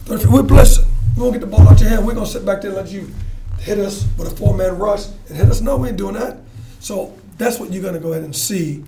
Third, 0.00 0.26
we're 0.26 0.42
blitzing. 0.42 0.86
We're 1.16 1.22
going 1.22 1.32
to 1.34 1.38
get 1.38 1.44
the 1.44 1.50
ball 1.50 1.68
out 1.68 1.80
your 1.80 1.88
hand. 1.88 2.06
We're 2.06 2.14
going 2.14 2.26
to 2.26 2.32
sit 2.32 2.44
back 2.44 2.60
there 2.60 2.70
and 2.70 2.78
let 2.78 2.90
you 2.90 3.10
hit 3.60 3.78
us 3.78 4.06
with 4.18 4.32
a 4.32 4.36
four-man 4.36 4.78
rush 4.78 5.06
and 5.28 5.36
hit 5.36 5.46
us. 5.46 5.60
No, 5.60 5.76
we 5.76 5.88
ain't 5.88 5.96
doing 5.96 6.14
that. 6.14 6.38
So 6.80 7.16
that's 7.38 7.58
what 7.60 7.72
you're 7.72 7.82
going 7.82 7.94
to 7.94 8.00
go 8.00 8.12
ahead 8.12 8.24
and 8.24 8.34
see. 8.34 8.84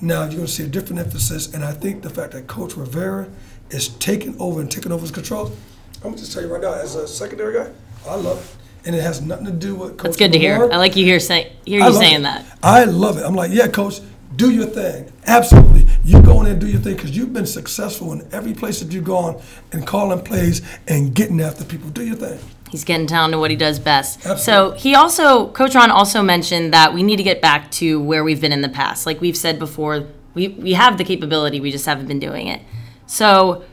Now 0.00 0.22
you're 0.22 0.32
going 0.34 0.46
to 0.46 0.52
see 0.52 0.64
a 0.64 0.68
different 0.68 1.00
emphasis, 1.00 1.52
and 1.54 1.64
I 1.64 1.72
think 1.72 2.02
the 2.02 2.10
fact 2.10 2.32
that 2.32 2.46
Coach 2.46 2.76
Rivera 2.76 3.28
is 3.70 3.88
taking 3.88 4.38
over 4.40 4.60
and 4.60 4.70
taking 4.70 4.92
over 4.92 5.02
his 5.02 5.10
controls. 5.10 5.50
I'm 5.96 6.10
gonna 6.10 6.18
just 6.18 6.32
tell 6.32 6.42
you 6.42 6.52
right 6.52 6.60
now, 6.60 6.74
as 6.74 6.94
a 6.94 7.08
secondary 7.08 7.54
guy, 7.54 7.70
I 8.08 8.14
love 8.14 8.38
it, 8.38 8.86
and 8.86 8.94
it 8.94 9.02
has 9.02 9.20
nothing 9.20 9.46
to 9.46 9.52
do 9.52 9.74
with 9.74 9.96
Coach. 9.96 10.02
That's 10.04 10.16
good 10.16 10.32
to 10.32 10.38
hear. 10.38 10.70
I 10.72 10.76
like 10.76 10.96
you 10.96 11.04
hear 11.04 11.20
say 11.20 11.52
hear 11.64 11.82
I 11.82 11.88
you 11.88 11.94
saying 11.94 12.20
it. 12.20 12.22
that. 12.22 12.58
I 12.62 12.84
love 12.84 13.18
it. 13.18 13.24
I'm 13.24 13.34
like, 13.34 13.50
yeah, 13.52 13.68
coach, 13.68 14.00
do 14.36 14.50
your 14.50 14.66
thing. 14.66 15.12
Absolutely. 15.26 15.86
You 16.04 16.22
go 16.22 16.40
in 16.42 16.46
and 16.46 16.60
do 16.60 16.68
your 16.68 16.80
thing 16.80 16.94
because 16.94 17.16
you've 17.16 17.32
been 17.32 17.46
successful 17.46 18.12
in 18.12 18.28
every 18.32 18.54
place 18.54 18.80
that 18.80 18.92
you've 18.92 19.04
gone 19.04 19.40
and 19.72 19.86
calling 19.86 20.22
plays 20.22 20.62
and 20.86 21.14
getting 21.14 21.40
after 21.40 21.64
people. 21.64 21.90
Do 21.90 22.04
your 22.04 22.16
thing. 22.16 22.38
He's 22.70 22.84
getting 22.84 23.06
down 23.06 23.30
to 23.30 23.38
what 23.38 23.50
he 23.50 23.56
does 23.56 23.78
best. 23.78 24.22
So 24.38 24.72
he 24.72 24.94
also, 24.94 25.48
Coach 25.52 25.74
Ron 25.74 25.90
also 25.90 26.20
mentioned 26.22 26.74
that 26.74 26.92
we 26.92 27.02
need 27.02 27.16
to 27.16 27.22
get 27.22 27.40
back 27.40 27.70
to 27.72 28.00
where 28.00 28.24
we've 28.24 28.40
been 28.40 28.52
in 28.52 28.60
the 28.60 28.68
past. 28.68 29.06
Like 29.06 29.20
we've 29.20 29.36
said 29.36 29.58
before, 29.58 30.06
we, 30.34 30.48
we 30.48 30.72
have 30.74 30.98
the 30.98 31.04
capability, 31.04 31.60
we 31.60 31.70
just 31.70 31.86
haven't 31.86 32.06
been 32.06 32.18
doing 32.18 32.48
it. 32.48 32.60
So 33.06 33.64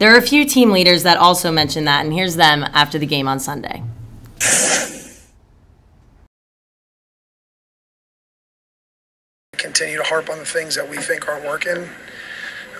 there 0.00 0.12
are 0.14 0.18
a 0.18 0.22
few 0.22 0.44
team 0.46 0.72
leaders 0.72 1.04
that 1.04 1.18
also 1.18 1.52
mentioned 1.52 1.86
that, 1.86 2.04
and 2.04 2.12
here's 2.12 2.34
them 2.34 2.64
after 2.72 2.98
the 2.98 3.06
game 3.06 3.28
on 3.28 3.38
Sunday. 3.38 3.84
continue 9.56 9.98
to 9.98 10.02
harp 10.02 10.30
on 10.30 10.38
the 10.38 10.44
things 10.44 10.74
that 10.74 10.88
we 10.88 10.96
think 10.96 11.28
aren't 11.28 11.44
working. 11.44 11.88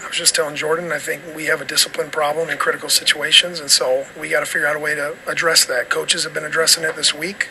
I 0.03 0.07
was 0.09 0.17
just 0.17 0.35
telling 0.35 0.57
Jordan, 0.57 0.91
I 0.93 0.99
think 0.99 1.23
we 1.37 1.45
have 1.45 1.61
a 1.61 1.65
discipline 1.65 2.11
problem 2.11 2.49
in 2.49 2.57
critical 2.57 2.89
situations, 2.89 3.61
and 3.61 3.71
so 3.71 4.07
we 4.19 4.31
got 4.31 4.41
to 4.41 4.47
figure 4.47 4.67
out 4.67 4.77
a 4.77 4.79
way 4.79 4.95
to 4.95 5.15
address 5.27 5.65
that. 5.67 5.91
Coaches 5.91 6.25
have 6.25 6.33
been 6.33 6.45
addressing 6.45 6.85
it 6.85 6.97
this 6.97 7.15
week. 7.15 7.49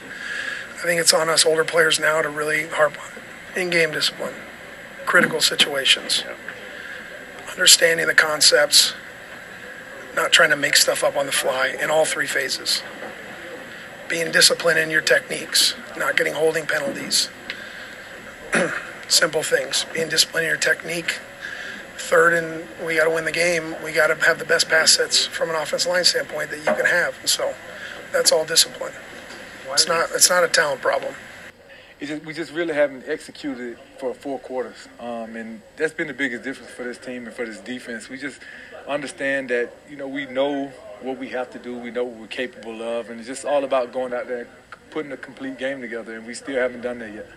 I 0.74 0.82
think 0.82 1.00
it's 1.00 1.14
on 1.14 1.30
us 1.30 1.46
older 1.46 1.64
players 1.64 2.00
now 2.00 2.22
to 2.22 2.30
really 2.30 2.68
harp 2.68 2.98
on 3.00 3.12
it. 3.18 3.60
In-game 3.60 3.92
discipline, 3.92 4.34
critical 5.06 5.42
situations, 5.42 6.24
understanding 7.52 8.08
the 8.08 8.16
concepts, 8.16 8.94
not 10.20 10.32
trying 10.32 10.50
to 10.50 10.58
make 10.58 10.76
stuff 10.76 11.04
up 11.04 11.16
on 11.16 11.26
the 11.26 11.32
fly 11.32 11.76
in 11.82 11.90
all 11.90 12.06
three 12.06 12.28
phases. 12.28 12.84
Being 14.10 14.32
disciplined 14.32 14.80
in 14.80 14.90
your 14.90 15.02
techniques, 15.02 15.76
not 15.98 16.18
getting 16.18 16.34
holding 16.34 16.66
penalties 16.66 17.30
simple 19.08 19.44
things. 19.44 19.86
Being 19.94 20.10
disciplined 20.10 20.46
in 20.46 20.50
your 20.50 20.60
technique. 20.60 21.20
Third, 21.98 22.34
and 22.34 22.68
we 22.86 22.96
got 22.96 23.06
to 23.06 23.12
win 23.12 23.26
the 23.26 23.32
game. 23.32 23.76
We 23.84 23.92
got 23.92 24.08
to 24.08 24.16
have 24.26 24.40
the 24.40 24.46
best 24.46 24.68
pass 24.68 24.92
sets 24.92 25.26
from 25.26 25.50
an 25.50 25.56
offensive 25.56 25.92
line 25.92 26.04
standpoint 26.04 26.50
that 26.50 26.58
you 26.58 26.64
can 26.66 26.86
have. 26.86 27.18
And 27.20 27.30
so, 27.30 27.54
that's 28.12 28.32
all 28.32 28.46
discipline. 28.46 28.94
It's 29.72 29.88
not. 29.88 30.10
It's 30.14 30.30
not 30.30 30.44
a 30.44 30.48
talent 30.48 30.82
problem. 30.82 31.14
It 32.00 32.08
just, 32.08 32.26
we 32.26 32.34
just 32.34 32.54
really 32.54 32.74
haven't 32.74 33.04
executed 33.08 33.78
for 34.00 34.14
four 34.14 34.40
quarters, 34.40 34.88
um, 35.02 35.36
and 35.36 35.62
that's 35.76 35.94
been 35.94 36.08
the 36.08 36.14
biggest 36.14 36.44
difference 36.46 36.72
for 36.72 36.84
this 36.84 36.98
team 36.98 37.26
and 37.26 37.36
for 37.36 37.46
this 37.46 37.60
defense. 37.60 38.08
We 38.08 38.18
just 38.18 38.40
understand 38.90 39.50
that 39.50 39.72
you 39.90 39.96
know 39.96 40.08
we 40.08 40.26
know 40.26 40.72
what 41.02 41.18
we 41.18 41.30
have 41.30 41.50
to 41.52 41.60
do, 41.60 41.78
we 41.78 41.92
know 41.92 42.04
what 42.04 42.20
we're 42.20 42.28
capable 42.28 42.82
of, 42.82 43.10
and 43.10 43.20
it's 43.20 43.28
just 43.28 43.46
all 43.46 43.64
about 43.64 43.94
going 43.94 44.14
out 44.14 44.28
there, 44.28 44.48
putting 44.90 45.12
a 45.12 45.18
complete 45.18 45.58
game 45.58 45.80
together, 45.80 46.16
and 46.16 46.28
we 46.28 46.34
still 46.34 46.58
haven't 46.58 46.82
done 46.82 47.00
that 47.00 47.14
yet. 47.14 47.30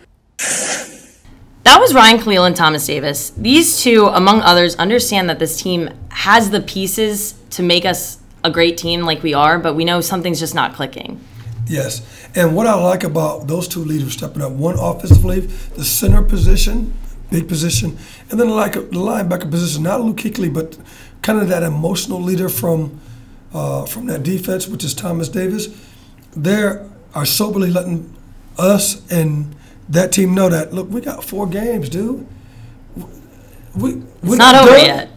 That 1.62 1.78
was 1.78 1.94
Ryan 1.94 2.18
Kalil 2.18 2.44
and 2.44 2.56
Thomas 2.56 2.84
Davis. 2.86 3.30
These 3.30 3.82
two, 3.82 4.06
among 4.06 4.40
others, 4.40 4.74
understand 4.76 5.30
that 5.30 5.38
this 5.38 5.62
team 5.62 5.90
has 6.08 6.50
the 6.50 6.60
pieces 6.60 7.34
to 7.50 7.62
make 7.62 7.84
us 7.84 8.18
a 8.42 8.50
great 8.50 8.76
team 8.76 9.02
like 9.02 9.22
we 9.22 9.32
are, 9.32 9.60
but 9.60 9.74
we 9.74 9.84
know 9.84 10.00
something's 10.00 10.40
just 10.40 10.56
not 10.56 10.74
clicking. 10.74 11.20
Yes. 11.68 12.02
And 12.34 12.56
what 12.56 12.66
I 12.66 12.74
like 12.74 13.04
about 13.04 13.46
those 13.46 13.68
two 13.68 13.84
leaders 13.84 14.14
stepping 14.14 14.42
up, 14.42 14.52
one 14.52 14.76
offensively, 14.76 15.40
the 15.40 15.84
center 15.84 16.22
position, 16.22 16.92
big 17.30 17.46
position, 17.46 17.96
and 18.30 18.40
then 18.40 18.50
like 18.50 18.72
the 18.72 18.80
linebacker 18.80 19.48
position, 19.48 19.84
not 19.84 20.00
Luke 20.00 20.16
Kuechly, 20.16 20.52
but 20.52 20.76
kind 21.22 21.40
of 21.40 21.48
that 21.48 21.62
emotional 21.62 22.20
leader 22.20 22.48
from 22.48 23.00
uh, 23.54 23.86
from 23.86 24.06
that 24.06 24.22
defense, 24.22 24.66
which 24.66 24.84
is 24.84 24.94
Thomas 24.94 25.28
Davis. 25.28 25.68
They 26.36 26.78
are 27.14 27.26
soberly 27.26 27.70
letting 27.70 28.14
us 28.58 29.10
and 29.10 29.54
that 29.88 30.12
team 30.12 30.34
know 30.34 30.48
that 30.48 30.72
look, 30.72 30.90
we 30.90 31.00
got 31.00 31.24
four 31.24 31.46
games, 31.46 31.88
dude. 31.88 32.26
We 33.76 33.94
we're 33.94 34.04
It's 34.22 34.36
not 34.36 34.54
over 34.54 34.76
yet. 34.78 35.08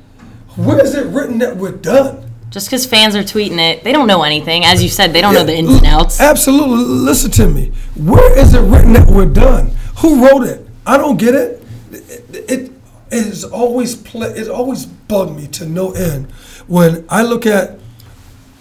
Where 0.55 0.83
is 0.83 0.95
it 0.95 1.07
written 1.07 1.39
that 1.39 1.57
we're 1.57 1.71
done? 1.71 2.31
Just 2.49 2.67
because 2.67 2.85
fans 2.85 3.15
are 3.15 3.23
tweeting 3.23 3.59
it, 3.59 3.83
they 3.83 3.91
don't 3.91 4.07
know 4.07 4.23
anything. 4.23 4.63
As 4.63 4.81
you 4.81 4.87
said, 4.87 5.11
they 5.11 5.19
don't 5.19 5.33
know 5.33 5.43
the 5.43 5.55
ins 5.55 5.75
and 5.75 5.85
outs. 5.85 6.21
Absolutely. 6.21 6.85
Listen 6.85 7.31
to 7.31 7.49
me. 7.49 7.73
Where 7.97 8.37
is 8.37 8.53
it 8.53 8.61
written 8.61 8.93
that 8.93 9.07
we're 9.07 9.25
done? 9.25 9.71
Who 9.97 10.25
wrote 10.25 10.43
it? 10.43 10.65
I 10.85 10.97
don't 10.97 11.17
get 11.17 11.35
it. 11.35 11.61
It, 11.91 12.45
it 12.49 12.71
is 13.11 13.43
always 13.43 13.95
play, 13.95 14.29
it 14.29 14.47
always 14.47 14.87
bugged 15.07 15.35
me 15.35 15.47
to 15.47 15.65
no 15.65 15.91
end 15.91 16.31
when 16.67 17.05
I 17.09 17.21
look 17.21 17.45
at 17.45 17.79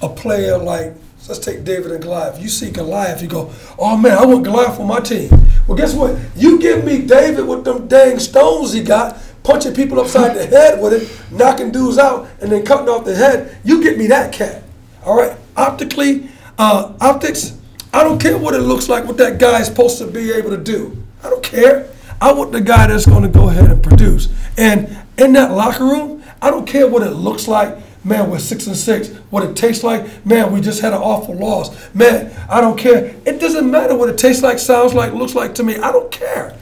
a 0.02 0.08
player 0.08 0.58
like 0.58 0.94
let's 1.28 1.40
take 1.40 1.64
David 1.64 1.92
and 1.92 2.02
Goliath. 2.02 2.40
You 2.40 2.48
see 2.48 2.70
Goliath, 2.70 3.22
you 3.22 3.28
go, 3.28 3.52
oh 3.78 3.96
man, 3.96 4.18
I 4.18 4.26
want 4.26 4.44
Goliath 4.44 4.78
on 4.78 4.86
my 4.86 5.00
team. 5.00 5.30
Well, 5.66 5.76
guess 5.76 5.94
what? 5.94 6.18
You 6.36 6.58
give 6.58 6.84
me 6.84 7.02
David 7.02 7.46
with 7.46 7.64
them 7.64 7.88
dang 7.88 8.18
stones 8.18 8.72
he 8.72 8.82
got, 8.82 9.16
punching 9.42 9.74
people 9.74 10.00
upside 10.00 10.36
the 10.36 10.46
head 10.56 10.82
with 10.82 10.92
it, 10.92 11.32
knocking 11.32 11.72
dudes 11.72 11.98
out, 11.98 12.28
and 12.40 12.52
then 12.52 12.64
cutting 12.64 12.88
off 12.88 13.04
the 13.04 13.14
head. 13.14 13.56
You 13.64 13.82
get 13.82 13.96
me 13.96 14.06
that 14.08 14.32
cat. 14.32 14.62
All 15.04 15.16
right. 15.16 15.36
Optically, 15.56 16.28
uh, 16.58 16.92
optics. 17.00 17.58
I 17.92 18.02
don't 18.02 18.20
care 18.20 18.36
what 18.36 18.54
it 18.54 18.60
looks 18.60 18.88
like. 18.88 19.04
What 19.04 19.16
that 19.18 19.38
guy 19.38 19.60
is 19.60 19.68
supposed 19.68 19.98
to 19.98 20.06
be 20.06 20.32
able 20.32 20.50
to 20.50 20.58
do. 20.58 21.02
I 21.22 21.30
don't 21.30 21.42
care. 21.42 21.88
I 22.20 22.32
want 22.32 22.52
the 22.52 22.60
guy 22.60 22.88
that's 22.88 23.06
going 23.06 23.22
to 23.22 23.28
go 23.28 23.48
ahead 23.48 23.70
and 23.70 23.82
produce. 23.82 24.28
And 24.56 24.96
in 25.16 25.32
that 25.34 25.52
locker 25.52 25.84
room, 25.84 26.13
I 26.44 26.50
don't 26.50 26.66
care 26.66 26.86
what 26.86 27.02
it 27.02 27.12
looks 27.12 27.48
like. 27.48 27.78
Man, 28.04 28.30
we're 28.30 28.38
six 28.38 28.66
and 28.66 28.76
six. 28.76 29.08
What 29.30 29.44
it 29.44 29.56
tastes 29.56 29.82
like, 29.82 30.26
man, 30.26 30.52
we 30.52 30.60
just 30.60 30.82
had 30.82 30.92
an 30.92 31.00
awful 31.00 31.34
loss. 31.34 31.74
Man, 31.94 32.30
I 32.50 32.60
don't 32.60 32.76
care. 32.76 33.16
It 33.24 33.40
doesn't 33.40 33.70
matter 33.70 33.96
what 33.96 34.10
it 34.10 34.18
tastes 34.18 34.42
like, 34.42 34.58
sounds 34.58 34.92
like, 34.92 35.14
looks 35.14 35.34
like 35.34 35.54
to 35.54 35.62
me. 35.62 35.76
I 35.78 35.90
don't 35.90 36.12
care. 36.12 36.54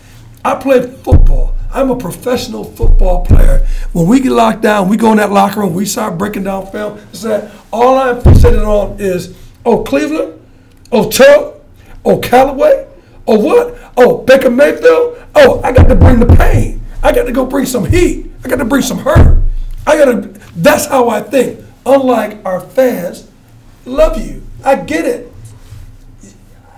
I 0.44 0.54
play 0.54 0.86
football. 0.86 1.56
I'm 1.72 1.90
a 1.90 1.96
professional 1.96 2.62
football 2.62 3.24
player. 3.24 3.66
When 3.92 4.06
we 4.06 4.20
get 4.20 4.30
locked 4.30 4.62
down, 4.62 4.88
we 4.88 4.96
go 4.96 5.10
in 5.10 5.16
that 5.16 5.32
locker 5.32 5.58
room, 5.58 5.74
we 5.74 5.84
start 5.84 6.16
breaking 6.16 6.44
down 6.44 6.70
film. 6.70 7.00
That. 7.14 7.50
All 7.72 7.98
I'm 7.98 8.20
fixated 8.20 8.64
on 8.64 9.00
is, 9.00 9.36
oh, 9.66 9.82
Cleveland, 9.82 10.40
oh, 10.92 11.10
Chubb, 11.10 11.60
oh, 12.04 12.20
Callaway, 12.20 12.86
oh, 13.26 13.40
what? 13.40 13.92
Oh, 13.96 14.18
Baker 14.18 14.48
Mayfield. 14.48 15.18
Oh, 15.34 15.60
I 15.64 15.72
got 15.72 15.88
to 15.88 15.96
bring 15.96 16.20
the 16.20 16.36
pain. 16.36 16.82
I 17.02 17.12
got 17.12 17.24
to 17.24 17.32
go 17.32 17.44
bring 17.44 17.66
some 17.66 17.84
heat. 17.84 18.30
I 18.44 18.48
got 18.48 18.56
to 18.56 18.64
bring 18.64 18.82
some 18.82 18.98
hurt. 18.98 19.41
I 19.86 19.96
got 19.96 20.04
to. 20.06 20.28
That's 20.56 20.86
how 20.86 21.08
I 21.08 21.20
think. 21.20 21.64
Unlike 21.84 22.44
our 22.44 22.60
fans, 22.60 23.28
love 23.84 24.24
you. 24.24 24.42
I 24.64 24.76
get 24.76 25.04
it. 25.04 25.32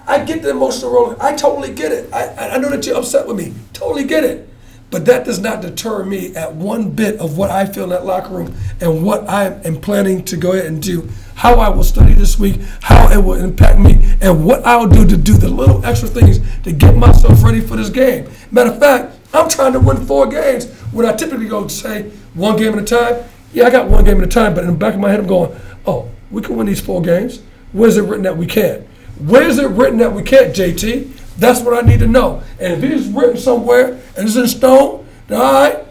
I 0.06 0.24
get 0.24 0.42
the 0.42 0.50
emotional 0.50 0.92
roller. 0.92 1.16
I 1.22 1.34
totally 1.34 1.74
get 1.74 1.92
it. 1.92 2.12
I, 2.12 2.50
I 2.50 2.58
know 2.58 2.70
that 2.70 2.86
you're 2.86 2.96
upset 2.96 3.26
with 3.26 3.36
me. 3.36 3.54
Totally 3.72 4.04
get 4.04 4.24
it. 4.24 4.48
But 4.90 5.06
that 5.06 5.24
does 5.24 5.40
not 5.40 5.60
deter 5.60 6.04
me 6.04 6.36
at 6.36 6.54
one 6.54 6.90
bit 6.90 7.18
of 7.18 7.36
what 7.36 7.50
I 7.50 7.66
feel 7.66 7.84
in 7.84 7.90
that 7.90 8.06
locker 8.06 8.32
room 8.32 8.54
and 8.80 9.04
what 9.04 9.28
I 9.28 9.46
am 9.64 9.80
planning 9.80 10.24
to 10.26 10.36
go 10.36 10.52
ahead 10.52 10.66
and 10.66 10.80
do, 10.80 11.08
how 11.34 11.54
I 11.54 11.68
will 11.68 11.82
study 11.82 12.12
this 12.14 12.38
week, 12.38 12.60
how 12.80 13.10
it 13.10 13.16
will 13.16 13.34
impact 13.34 13.80
me, 13.80 14.14
and 14.20 14.44
what 14.44 14.64
I'll 14.64 14.86
do 14.86 15.04
to 15.06 15.16
do 15.16 15.34
the 15.34 15.48
little 15.48 15.84
extra 15.84 16.08
things 16.08 16.38
to 16.62 16.70
get 16.70 16.96
myself 16.96 17.42
ready 17.42 17.60
for 17.60 17.74
this 17.74 17.90
game. 17.90 18.28
Matter 18.52 18.70
of 18.70 18.78
fact, 18.78 19.18
I'm 19.32 19.48
trying 19.48 19.72
to 19.72 19.80
win 19.80 20.06
four 20.06 20.28
games 20.28 20.70
when 20.92 21.06
I 21.06 21.12
typically 21.12 21.48
go 21.48 21.66
say 21.66 22.12
one 22.34 22.56
game 22.56 22.74
at 22.74 22.82
a 22.82 22.84
time. 22.84 23.24
Yeah, 23.52 23.66
I 23.66 23.70
got 23.70 23.88
one 23.88 24.04
game 24.04 24.18
at 24.18 24.24
a 24.24 24.30
time, 24.30 24.54
but 24.54 24.64
in 24.64 24.70
the 24.70 24.76
back 24.76 24.94
of 24.94 25.00
my 25.00 25.10
head, 25.10 25.20
I'm 25.20 25.26
going, 25.26 25.58
oh, 25.86 26.10
we 26.30 26.42
can 26.42 26.56
win 26.56 26.66
these 26.66 26.80
four 26.80 27.00
games. 27.00 27.42
Where's 27.72 27.96
it 27.96 28.02
written 28.02 28.22
that 28.24 28.36
we 28.36 28.46
can't? 28.46 28.86
Where's 29.18 29.58
it 29.58 29.68
written 29.70 29.98
that 29.98 30.12
we 30.12 30.22
can't, 30.22 30.54
JT? 30.54 31.36
That's 31.36 31.60
what 31.60 31.82
I 31.82 31.86
need 31.86 32.00
to 32.00 32.06
know. 32.06 32.42
And 32.60 32.72
if 32.72 32.82
it 32.82 32.90
is 32.90 33.08
written 33.08 33.36
somewhere 33.36 34.00
and 34.16 34.26
it's 34.26 34.36
in 34.36 34.46
stone, 34.48 35.06
then 35.28 35.40
all 35.40 35.52
right, 35.52 35.84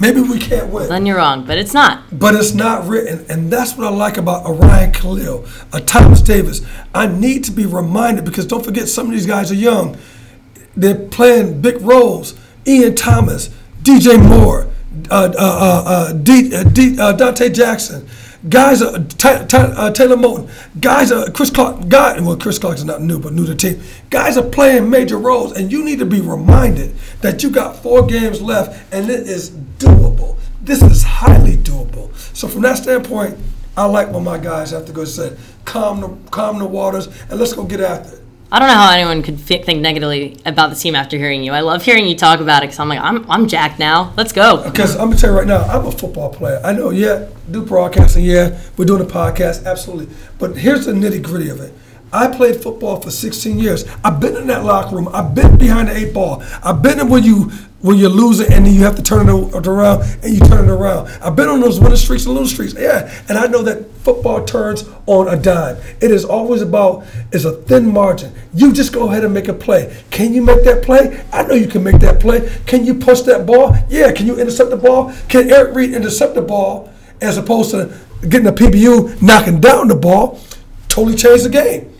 maybe 0.00 0.20
we 0.20 0.38
can't 0.38 0.68
win. 0.68 0.88
Then 0.88 1.06
you're 1.06 1.16
wrong, 1.16 1.44
but 1.44 1.58
it's 1.58 1.74
not. 1.74 2.18
But 2.18 2.34
it's 2.34 2.54
not 2.54 2.86
written, 2.86 3.24
and 3.28 3.52
that's 3.52 3.76
what 3.76 3.86
I 3.86 3.90
like 3.90 4.16
about 4.16 4.46
Orion 4.46 4.92
Kalil, 4.92 5.46
a 5.72 5.80
Thomas 5.80 6.22
Davis. 6.22 6.64
I 6.94 7.06
need 7.06 7.44
to 7.44 7.52
be 7.52 7.66
reminded 7.66 8.24
because 8.24 8.46
don't 8.46 8.64
forget, 8.64 8.88
some 8.88 9.06
of 9.06 9.12
these 9.12 9.26
guys 9.26 9.50
are 9.50 9.56
young. 9.56 9.96
They're 10.76 10.94
playing 10.94 11.60
big 11.60 11.80
roles. 11.82 12.34
Ian 12.66 12.94
Thomas, 12.94 13.50
DJ 13.82 14.22
Moore, 14.22 14.69
uh, 15.10 15.14
uh, 15.14 15.32
uh, 15.38 15.82
uh, 15.86 16.12
D, 16.12 16.54
uh, 16.54 16.64
D, 16.64 16.98
uh, 16.98 17.16
Donte 17.16 17.52
Jackson, 17.54 18.06
guys, 18.48 18.82
uh, 18.82 18.98
Taylor 19.18 20.16
Moton, 20.16 20.50
guys, 20.80 21.12
are 21.12 21.30
Chris 21.30 21.50
Clark, 21.50 21.80
well, 21.90 22.36
Chris 22.36 22.58
Clark 22.58 22.76
is 22.76 22.84
not 22.84 23.00
new, 23.00 23.18
but 23.18 23.32
new 23.32 23.46
to 23.46 23.54
the 23.54 23.56
team. 23.56 23.82
Guys 24.10 24.36
are 24.36 24.48
playing 24.48 24.90
major 24.90 25.16
roles, 25.18 25.52
and 25.52 25.70
you 25.70 25.84
need 25.84 26.00
to 26.00 26.06
be 26.06 26.20
reminded 26.20 26.94
that 27.20 27.42
you 27.42 27.50
got 27.50 27.76
four 27.76 28.06
games 28.06 28.42
left, 28.42 28.92
and 28.92 29.08
it 29.08 29.28
is 29.28 29.50
doable. 29.50 30.36
This 30.62 30.82
is 30.82 31.02
highly 31.04 31.56
doable. 31.56 32.14
So 32.36 32.48
from 32.48 32.62
that 32.62 32.78
standpoint, 32.78 33.38
I 33.76 33.84
like 33.86 34.10
when 34.10 34.24
my 34.24 34.38
guys 34.38 34.72
have 34.72 34.86
to 34.86 34.92
go 34.92 35.04
say, 35.04 35.36
calm 35.64 36.00
the 36.00 36.30
calm 36.30 36.58
the 36.58 36.66
waters, 36.66 37.06
and 37.28 37.38
let's 37.38 37.52
go 37.52 37.64
get 37.64 37.80
after 37.80 38.16
it. 38.16 38.19
I 38.52 38.58
don't 38.58 38.66
know 38.66 38.74
how 38.74 38.90
anyone 38.90 39.22
could 39.22 39.38
think 39.38 39.80
negatively 39.80 40.36
about 40.44 40.70
the 40.70 40.76
team 40.76 40.96
after 40.96 41.16
hearing 41.16 41.44
you. 41.44 41.52
I 41.52 41.60
love 41.60 41.84
hearing 41.84 42.06
you 42.06 42.16
talk 42.16 42.40
about 42.40 42.64
it 42.64 42.66
because 42.66 42.80
I'm 42.80 42.88
like, 42.88 42.98
I'm, 42.98 43.30
I'm 43.30 43.46
jacked 43.46 43.78
now. 43.78 44.12
Let's 44.16 44.32
go. 44.32 44.64
Because 44.64 44.96
I'm 44.96 45.10
gonna 45.10 45.16
tell 45.16 45.30
you 45.30 45.38
right 45.38 45.46
now, 45.46 45.62
I'm 45.62 45.86
a 45.86 45.92
football 45.92 46.30
player. 46.30 46.60
I 46.64 46.72
know, 46.72 46.90
yeah, 46.90 47.28
do 47.48 47.64
broadcasting, 47.64 48.24
yeah, 48.24 48.60
we're 48.76 48.86
doing 48.86 49.02
a 49.02 49.06
podcast, 49.06 49.66
absolutely. 49.66 50.12
But 50.40 50.56
here's 50.56 50.86
the 50.86 50.92
nitty 50.92 51.22
gritty 51.22 51.48
of 51.48 51.60
it. 51.60 51.72
I 52.12 52.26
played 52.26 52.60
football 52.60 53.00
for 53.00 53.12
16 53.12 53.56
years. 53.56 53.84
I've 54.02 54.18
been 54.18 54.36
in 54.36 54.48
that 54.48 54.64
locker 54.64 54.96
room. 54.96 55.08
I've 55.12 55.32
been 55.32 55.56
behind 55.56 55.88
the 55.88 55.96
eight 55.96 56.12
ball. 56.12 56.42
I've 56.64 56.82
been 56.82 56.98
in 56.98 57.08
when 57.08 57.22
you 57.22 57.52
when 57.82 57.96
you're 57.96 58.10
losing 58.10 58.52
and 58.52 58.66
then 58.66 58.74
you 58.74 58.82
have 58.82 58.96
to 58.96 59.02
turn 59.02 59.28
it 59.28 59.66
around 59.66 60.02
and 60.22 60.34
you 60.34 60.40
turn 60.40 60.68
it 60.68 60.72
around. 60.72 61.08
I've 61.22 61.34
been 61.36 61.48
on 61.48 61.60
those 61.60 61.80
winning 61.80 61.96
streaks 61.96 62.26
and 62.26 62.34
losing 62.34 62.54
streaks. 62.54 62.74
Yeah, 62.74 63.12
and 63.28 63.38
I 63.38 63.46
know 63.46 63.62
that 63.62 63.90
football 64.02 64.44
turns 64.44 64.88
on 65.06 65.28
a 65.28 65.36
dime. 65.36 65.76
It 66.00 66.10
is 66.10 66.24
always 66.24 66.62
about 66.62 67.04
it's 67.32 67.44
a 67.44 67.52
thin 67.52 67.86
margin. 67.90 68.34
You 68.52 68.72
just 68.72 68.92
go 68.92 69.08
ahead 69.08 69.24
and 69.24 69.32
make 69.32 69.48
a 69.48 69.54
play. 69.54 70.02
Can 70.10 70.34
you 70.34 70.42
make 70.42 70.64
that 70.64 70.82
play? 70.82 71.24
I 71.32 71.42
know 71.44 71.54
you 71.54 71.68
can 71.68 71.82
make 71.82 72.00
that 72.00 72.20
play. 72.20 72.50
Can 72.66 72.84
you 72.84 72.94
push 72.94 73.22
that 73.22 73.46
ball? 73.46 73.76
Yeah. 73.88 74.12
Can 74.12 74.26
you 74.26 74.38
intercept 74.38 74.70
the 74.70 74.76
ball? 74.76 75.12
Can 75.28 75.50
Eric 75.50 75.74
Reid 75.74 75.92
intercept 75.94 76.34
the 76.34 76.42
ball 76.42 76.92
as 77.20 77.38
opposed 77.38 77.70
to 77.70 77.96
getting 78.28 78.46
a 78.46 78.52
PBU 78.52 79.22
knocking 79.22 79.60
down 79.60 79.88
the 79.88 79.96
ball? 79.96 80.40
Totally 80.88 81.16
change 81.16 81.44
the 81.44 81.48
game. 81.48 81.90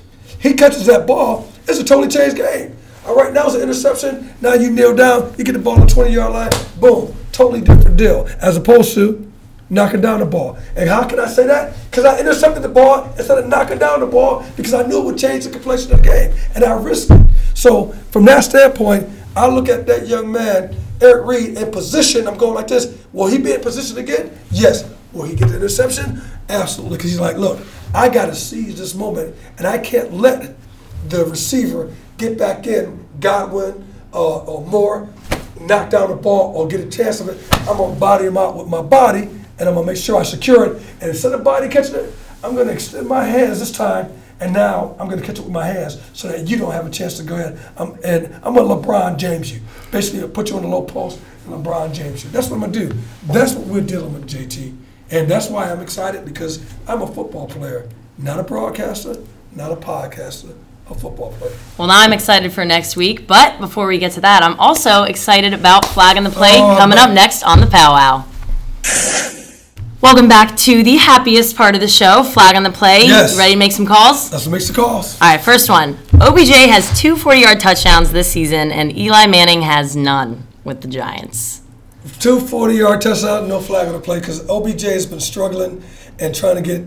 He 0.41 0.55
catches 0.55 0.87
that 0.87 1.07
ball, 1.07 1.51
it's 1.69 1.79
a 1.79 1.85
totally 1.85 2.09
changed 2.09 2.37
game. 2.37 2.77
All 3.11 3.17
right, 3.17 3.33
now 3.33 3.47
it's 3.47 3.57
an 3.57 3.63
interception. 3.63 4.33
Now 4.41 4.55
you 4.55 4.71
kneel 4.71 4.95
down, 4.95 5.35
you 5.37 5.43
get 5.43 5.55
the 5.55 5.59
ball 5.59 5.81
on 5.81 5.81
the 5.81 5.93
20 5.93 6.13
yard 6.13 6.33
line, 6.33 6.53
boom, 6.79 7.13
totally 7.33 7.61
different 7.61 7.97
deal. 7.97 8.29
As 8.41 8.57
opposed 8.57 8.95
to 8.95 9.33
knocking 9.69 10.01
down 10.01 10.21
the 10.21 10.27
ball. 10.27 10.57
And 10.77 10.89
how 10.89 11.09
can 11.09 11.19
I 11.19 11.27
say 11.27 11.45
that? 11.49 11.75
Because 11.91 12.05
I 12.05 12.21
intercepted 12.21 12.63
the 12.63 12.69
ball 12.69 13.13
instead 13.19 13.39
of 13.39 13.49
knocking 13.49 13.79
down 13.79 13.99
the 13.99 14.07
ball 14.07 14.47
because 14.57 14.75
I 14.75 14.87
knew 14.87 15.01
it 15.01 15.05
would 15.07 15.19
change 15.19 15.43
the 15.43 15.51
complexion 15.51 15.93
of 15.93 16.05
the 16.05 16.09
game 16.09 16.39
and 16.55 16.63
I 16.63 16.73
risked 16.75 17.11
it. 17.11 17.21
So 17.55 17.89
from 18.13 18.27
that 18.27 18.45
standpoint, 18.45 19.09
I 19.35 19.49
look 19.49 19.69
at 19.69 19.89
that 19.89 20.07
young 20.07 20.31
man, 20.31 20.77
Eric 21.01 21.27
Reid, 21.27 21.59
in 21.59 21.73
position. 21.73 22.29
I'm 22.29 22.39
going 22.39 22.55
like 22.55 22.69
this. 22.69 22.97
Will 23.13 23.27
he 23.27 23.39
be 23.39 23.55
in 23.55 23.61
position 23.61 23.99
again? 23.99 24.39
Yes. 24.53 24.89
Will 25.13 25.25
he 25.25 25.35
get 25.35 25.49
the 25.49 25.57
interception? 25.57 26.23
Absolutely. 26.49 26.99
Because 26.99 27.11
he's 27.11 27.21
like, 27.21 27.39
look, 27.39 27.59
I 27.93 28.09
got 28.09 28.27
to 28.27 28.37
seize 28.37 28.79
this 28.79 28.95
moment, 28.95 29.35
and 29.59 29.67
I 29.67 29.79
can't 29.79 30.15
let 30.15 30.55
the 31.09 31.25
receiver 31.25 31.93
get 32.21 32.39
back 32.39 32.67
in, 32.67 33.07
Godwin 33.19 33.85
uh, 34.13 34.39
or 34.45 34.65
more, 34.67 35.09
knock 35.61 35.91
down 35.91 36.11
the 36.11 36.17
ball 36.17 36.55
or 36.55 36.69
get 36.69 36.81
a 36.81 36.89
chance 36.89 37.21
of 37.21 37.29
it. 37.29 37.39
I'm 37.69 37.79
going 37.79 37.95
to 37.95 38.01
body 38.01 38.27
him 38.27 38.37
out 38.37 38.57
with 38.57 38.69
my 38.69 38.83
body, 38.83 39.23
and 39.23 39.69
I'm 39.69 39.75
going 39.75 39.87
to 39.87 39.93
make 39.93 39.97
sure 39.97 40.21
I 40.21 40.23
secure 40.23 40.67
it. 40.67 40.83
And 41.01 41.11
instead 41.11 41.33
of 41.33 41.43
body 41.43 41.69
catching 41.69 41.97
it, 41.97 42.15
I'm 42.45 42.55
going 42.55 42.67
to 42.69 42.73
extend 42.73 43.09
my 43.09 43.25
hands 43.25 43.59
this 43.59 43.73
time, 43.73 44.13
and 44.39 44.53
now 44.53 44.97
I'm 44.99 45.09
going 45.09 45.21
to 45.21 45.27
catch 45.27 45.39
it 45.39 45.45
with 45.45 45.53
my 45.53 45.67
hands 45.67 46.01
so 46.13 46.29
that 46.29 46.47
you 46.47 46.57
don't 46.59 46.73
have 46.73 46.87
a 46.87 46.91
chance 46.91 47.17
to 47.17 47.23
go 47.23 47.35
ahead. 47.37 47.59
I'm, 47.77 47.99
and 48.05 48.35
I'm 48.43 48.55
going 48.55 48.69
to 48.69 48.87
LeBron 48.87 49.17
James 49.17 49.53
you. 49.53 49.61
Basically, 49.91 50.21
I'll 50.21 50.29
put 50.29 50.51
you 50.51 50.57
on 50.57 50.63
the 50.63 50.69
low 50.69 50.83
post 50.83 51.21
and 51.47 51.55
LeBron 51.55 51.93
James 51.93 52.25
you. 52.25 52.31
That's 52.31 52.49
what 52.49 52.57
I'm 52.57 52.61
going 52.61 52.73
to 52.73 52.89
do. 52.89 53.01
That's 53.25 53.55
what 53.55 53.67
we're 53.67 53.81
dealing 53.83 54.13
with, 54.13 54.29
JT. 54.29 54.77
And 55.11 55.29
that's 55.29 55.49
why 55.49 55.71
I'm 55.71 55.81
excited 55.81 56.25
because 56.25 56.65
I'm 56.87 57.03
a 57.03 57.07
football 57.07 57.49
player, 57.49 57.89
not 58.17 58.39
a 58.39 58.45
broadcaster, 58.45 59.17
not 59.53 59.73
a 59.73 59.77
podcaster, 59.77 60.55
a 60.91 60.95
football 60.95 61.33
player. 61.33 61.53
Well, 61.79 61.89
now 61.89 61.99
I'm 62.01 62.13
excited 62.13 62.53
for 62.53 62.65
next 62.65 62.97
week. 62.97 63.27
But 63.27 63.61
before 63.61 63.87
we 63.87 63.99
get 63.99 64.13
to 64.13 64.21
that, 64.23 64.43
I'm 64.43 64.59
also 64.59 65.05
excited 65.05 65.53
about 65.55 65.85
Flag 65.85 66.17
and 66.17 66.27
the 66.27 66.31
Play 66.31 66.61
Oh, 66.61 66.77
coming 66.79 66.99
up 66.99 67.11
next 67.11 67.43
on 67.43 67.61
the 67.61 67.67
Powwow. 67.67 68.25
Welcome 70.03 70.29
back 70.29 70.57
to 70.59 70.83
the 70.83 70.97
happiest 70.97 71.57
part 71.57 71.75
of 71.75 71.81
the 71.83 71.89
show, 71.89 72.23
Flag 72.23 72.57
on 72.57 72.63
the 72.63 72.71
Play. 72.71 73.05
Yes. 73.05 73.37
Ready 73.37 73.53
to 73.53 73.59
make 73.59 73.73
some 73.73 73.85
calls? 73.87 74.31
That's 74.31 74.47
what 74.47 74.53
makes 74.53 74.67
the 74.69 74.75
calls. 74.75 75.21
All 75.21 75.29
right, 75.29 75.41
first 75.41 75.69
one. 75.69 75.99
OBJ 76.21 76.49
has 76.49 76.99
two 76.99 77.17
40 77.17 77.39
yard 77.41 77.61
touchdowns 77.61 78.11
this 78.11 78.31
season, 78.33 78.73
and 78.73 78.97
Eli 78.97 79.27
Manning 79.27 79.63
has 79.63 79.95
none 79.95 80.47
with 80.65 80.81
the 80.81 80.89
Giants. 80.89 81.61
Two 82.19 82.41
40 82.41 82.75
yard 82.75 83.03
touchdowns, 83.03 83.47
no 83.49 83.61
flag 83.61 83.87
on 83.89 83.93
the 83.93 84.01
play 84.01 84.21
because 84.21 84.49
OBJ 84.49 84.83
has 84.85 85.05
been 85.07 85.21
struggling 85.21 85.85
and 86.19 86.35
trying 86.35 86.57
to 86.57 86.63
get 86.63 86.83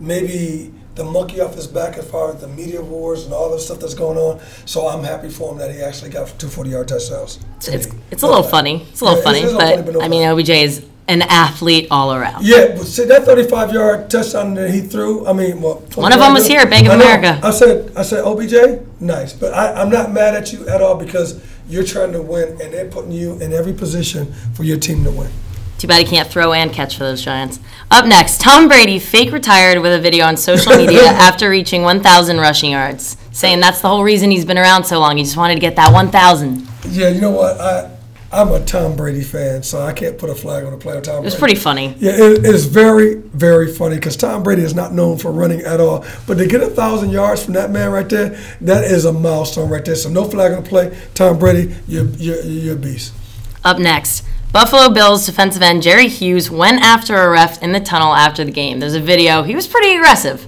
maybe 0.00 0.74
the 0.98 1.04
monkey 1.04 1.40
off 1.40 1.54
his 1.54 1.66
back 1.66 1.96
as 1.96 2.10
far 2.10 2.34
as 2.34 2.40
the 2.40 2.48
media 2.48 2.82
wars 2.82 3.24
and 3.24 3.32
all 3.32 3.50
the 3.50 3.58
stuff 3.58 3.78
that's 3.80 3.94
going 3.94 4.18
on. 4.18 4.40
So 4.66 4.86
I'm 4.88 5.02
happy 5.04 5.30
for 5.30 5.52
him 5.52 5.58
that 5.58 5.70
he 5.74 5.80
actually 5.80 6.10
got 6.10 6.28
two 6.38 6.48
40 6.48 6.70
yard 6.70 6.88
touchdowns. 6.88 7.38
It's, 7.56 7.68
it's, 7.68 7.88
it's 8.10 8.22
a 8.22 8.26
little 8.26 8.42
funny. 8.42 8.82
It's 8.90 9.00
a 9.00 9.04
little 9.04 9.18
Yeah, 9.20 9.24
funny, 9.24 9.42
but, 9.44 9.52
funny, 9.58 9.82
but 9.82 9.94
no 9.94 10.00
I 10.02 10.08
mean, 10.08 10.28
OBJ 10.28 10.50
is 10.50 10.84
an 11.06 11.22
athlete 11.22 11.86
all 11.90 12.12
around. 12.12 12.44
Yeah, 12.44 12.74
but 12.76 12.84
see 12.86 13.04
that 13.06 13.24
35 13.24 13.72
yard 13.72 14.10
touchdown 14.10 14.52
that 14.54 14.70
he 14.70 14.80
threw. 14.80 15.26
I 15.26 15.32
mean, 15.32 15.62
well, 15.62 15.76
One 15.94 16.12
of 16.12 16.18
them 16.18 16.34
was 16.34 16.46
here 16.46 16.60
at 16.60 16.68
Bank 16.68 16.86
of 16.86 16.92
I. 16.92 16.96
America. 16.96 17.40
I 17.42 17.50
said, 17.50 17.92
I 17.96 18.02
said, 18.02 18.24
OBJ, 18.24 19.00
nice, 19.00 19.32
but 19.32 19.54
I, 19.54 19.80
I'm 19.80 19.88
not 19.88 20.12
mad 20.12 20.34
at 20.34 20.52
you 20.52 20.68
at 20.68 20.82
all 20.82 20.96
because 20.96 21.40
you're 21.68 21.84
trying 21.84 22.12
to 22.12 22.20
win 22.20 22.60
and 22.60 22.74
they're 22.74 22.90
putting 22.90 23.12
you 23.12 23.38
in 23.40 23.52
every 23.52 23.72
position 23.72 24.32
for 24.54 24.64
your 24.64 24.78
team 24.78 25.04
to 25.04 25.10
win. 25.10 25.30
Too 25.78 25.86
bad 25.86 26.00
he 26.00 26.04
can't 26.04 26.28
throw 26.28 26.52
and 26.52 26.72
catch 26.72 26.96
for 26.98 27.04
those 27.04 27.22
Giants. 27.24 27.60
Up 27.90 28.04
next, 28.04 28.40
Tom 28.40 28.68
Brady 28.68 28.98
fake 28.98 29.32
retired 29.32 29.80
with 29.80 29.92
a 29.92 30.00
video 30.00 30.26
on 30.26 30.36
social 30.36 30.76
media 30.76 31.02
after 31.06 31.48
reaching 31.48 31.82
1,000 31.82 32.38
rushing 32.38 32.72
yards, 32.72 33.16
saying 33.32 33.60
that's 33.60 33.80
the 33.80 33.88
whole 33.88 34.02
reason 34.04 34.30
he's 34.30 34.44
been 34.44 34.58
around 34.58 34.84
so 34.84 34.98
long. 34.98 35.16
He 35.16 35.22
just 35.22 35.36
wanted 35.36 35.54
to 35.54 35.60
get 35.60 35.76
that 35.76 35.92
1,000. 35.92 36.66
Yeah, 36.90 37.08
you 37.08 37.20
know 37.20 37.30
what? 37.30 37.60
I 37.60 37.90
I'm 38.30 38.52
a 38.52 38.62
Tom 38.62 38.94
Brady 38.94 39.22
fan, 39.22 39.62
so 39.62 39.80
I 39.80 39.94
can't 39.94 40.18
put 40.18 40.28
a 40.28 40.34
flag 40.34 40.64
on 40.64 40.72
the 40.72 40.76
play 40.76 41.00
Tom 41.00 41.16
It 41.16 41.24
was 41.24 41.34
Brady. 41.34 41.40
pretty 41.40 41.54
funny. 41.54 41.94
Yeah, 41.98 42.12
it, 42.12 42.44
it's 42.44 42.64
very, 42.64 43.14
very 43.14 43.72
funny 43.72 43.94
because 43.94 44.18
Tom 44.18 44.42
Brady 44.42 44.62
is 44.62 44.74
not 44.74 44.92
known 44.92 45.16
for 45.16 45.32
running 45.32 45.62
at 45.62 45.80
all. 45.80 46.04
But 46.26 46.36
to 46.36 46.46
get 46.46 46.60
a 46.62 46.66
thousand 46.66 47.10
yards 47.10 47.42
from 47.42 47.54
that 47.54 47.70
man 47.70 47.90
right 47.90 48.06
there, 48.06 48.38
that 48.60 48.84
is 48.84 49.06
a 49.06 49.12
milestone 49.14 49.70
right 49.70 49.82
there. 49.82 49.94
So 49.94 50.10
no 50.10 50.24
flag 50.24 50.52
on 50.52 50.62
the 50.62 50.68
play. 50.68 50.94
Tom 51.14 51.38
Brady, 51.38 51.74
you're, 51.86 52.04
you're, 52.04 52.42
you're 52.42 52.74
a 52.74 52.78
beast. 52.78 53.14
Up 53.64 53.78
next, 53.78 54.24
Buffalo 54.52 54.88
Bills 54.88 55.26
defensive 55.26 55.62
end 55.62 55.82
Jerry 55.82 56.08
Hughes 56.08 56.50
went 56.50 56.80
after 56.80 57.14
a 57.16 57.28
ref 57.28 57.62
in 57.62 57.72
the 57.72 57.80
tunnel 57.80 58.14
after 58.14 58.44
the 58.44 58.50
game. 58.50 58.80
There's 58.80 58.94
a 58.94 59.00
video. 59.00 59.42
He 59.42 59.54
was 59.54 59.66
pretty 59.66 59.94
aggressive. 59.94 60.46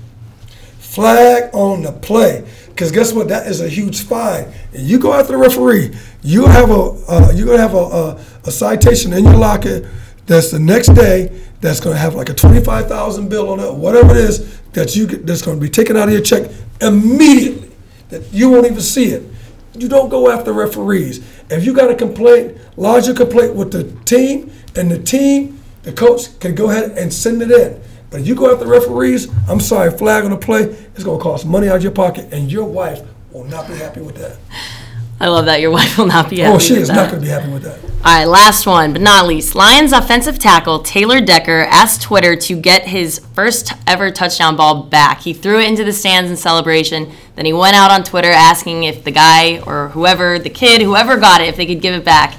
Flag 0.79 1.55
on 1.55 1.83
the 1.83 1.93
play. 1.93 2.49
Because 2.69 2.93
guess 2.93 3.13
what? 3.13 3.29
That 3.29 3.47
is 3.47 3.61
a 3.61 3.69
huge 3.69 4.01
fine. 4.05 4.51
And 4.73 4.83
you 4.83 4.99
go 4.99 5.13
after 5.13 5.33
the 5.33 5.39
referee, 5.39 5.95
you 6.23 6.47
have 6.47 6.71
a 6.71 6.99
uh, 7.09 7.33
you're 7.35 7.47
gonna 7.47 7.59
have 7.59 7.75
a, 7.75 7.77
a, 7.77 8.21
a 8.45 8.51
citation 8.51 9.13
in 9.13 9.25
your 9.25 9.37
locker. 9.37 9.91
That's 10.25 10.51
the 10.51 10.59
next 10.59 10.89
day. 10.95 11.39
That's 11.61 11.79
gonna 11.79 11.99
have 11.99 12.15
like 12.15 12.31
a 12.31 12.35
twenty 12.35 12.65
five 12.65 12.89
thousand 12.89 13.29
bill 13.29 13.51
on 13.51 13.61
it, 13.61 13.75
whatever 13.75 14.13
it 14.13 14.17
is 14.17 14.61
that 14.73 14.97
you 14.97 15.07
that's 15.07 15.43
gonna 15.43 15.61
be 15.61 15.69
taken 15.69 15.97
out 15.99 16.09
of 16.09 16.15
your 16.15 16.23
check 16.23 16.51
immediately. 16.81 17.71
That 18.09 18.33
you 18.33 18.51
won't 18.51 18.65
even 18.65 18.81
see 18.81 19.11
it. 19.11 19.31
You 19.79 19.89
don't 19.89 20.09
go 20.09 20.31
after 20.31 20.55
referees. 20.55 21.19
If 21.51 21.67
you 21.67 21.75
got 21.75 21.91
a 21.91 21.95
complaint, 21.95 22.57
lodge 22.77 23.07
your 23.07 23.17
complaint 23.17 23.55
with 23.55 23.73
the 23.73 23.85
team, 24.05 24.53
and 24.77 24.91
the 24.91 24.99
team, 24.99 25.61
the 25.83 25.93
coach 25.93 26.39
can 26.41 26.55
go 26.55 26.71
ahead 26.71 26.93
and 26.99 27.13
send 27.13 27.43
it 27.43 27.51
in. 27.51 27.81
But 28.11 28.23
if 28.23 28.27
you 28.27 28.35
go 28.35 28.53
after 28.53 28.67
referees, 28.67 29.29
I'm 29.49 29.61
sorry, 29.61 29.97
flag 29.97 30.25
on 30.25 30.31
the 30.31 30.37
play, 30.37 30.63
it's 30.95 31.05
gonna 31.05 31.23
cost 31.23 31.47
money 31.47 31.69
out 31.69 31.77
of 31.77 31.83
your 31.83 31.93
pocket, 31.93 32.33
and 32.33 32.51
your 32.51 32.65
wife 32.65 33.03
will 33.31 33.45
not 33.45 33.69
be 33.69 33.75
happy 33.75 34.01
with 34.01 34.17
that. 34.17 34.37
I 35.23 35.29
love 35.29 35.45
that 35.45 35.61
your 35.61 35.71
wife 35.71 35.99
will 35.99 36.07
not 36.07 36.31
be 36.31 36.41
oh, 36.41 36.45
happy 36.45 36.55
Oh, 36.55 36.59
she 36.59 36.75
is 36.75 36.89
that. 36.89 36.95
not 36.95 37.11
gonna 37.11 37.23
be 37.23 37.29
happy 37.29 37.51
with 37.51 37.63
that. 37.63 37.79
All 38.03 38.17
right, 38.17 38.25
last 38.25 38.67
one, 38.67 38.95
but 38.95 39.03
not 39.03 39.27
least. 39.27 39.55
Lions 39.55 39.93
offensive 39.93 40.39
tackle 40.39 40.81
Taylor 40.81 41.21
Decker 41.21 41.67
asked 41.69 42.01
Twitter 42.01 42.35
to 42.35 42.57
get 42.57 42.89
his 42.89 43.19
first 43.35 43.75
ever 43.87 44.11
touchdown 44.11 44.57
ball 44.57 44.85
back. 44.85 45.21
He 45.21 45.35
threw 45.35 45.61
it 45.61 45.69
into 45.69 45.85
the 45.85 45.93
stands 45.93 46.31
in 46.31 46.39
celebration. 46.39 47.13
Then 47.37 47.45
he 47.45 47.53
went 47.53 47.77
out 47.77 47.91
on 47.91 48.03
Twitter 48.03 48.31
asking 48.31 48.85
if 48.85 49.05
the 49.05 49.11
guy 49.11 49.61
or 49.61 49.89
whoever, 49.91 50.39
the 50.39 50.49
kid, 50.49 50.81
whoever 50.81 51.19
got 51.19 51.43
it, 51.43 51.49
if 51.49 51.57
they 51.57 51.67
could 51.67 51.83
give 51.83 51.95
it 51.95 52.05
back. 52.07 52.37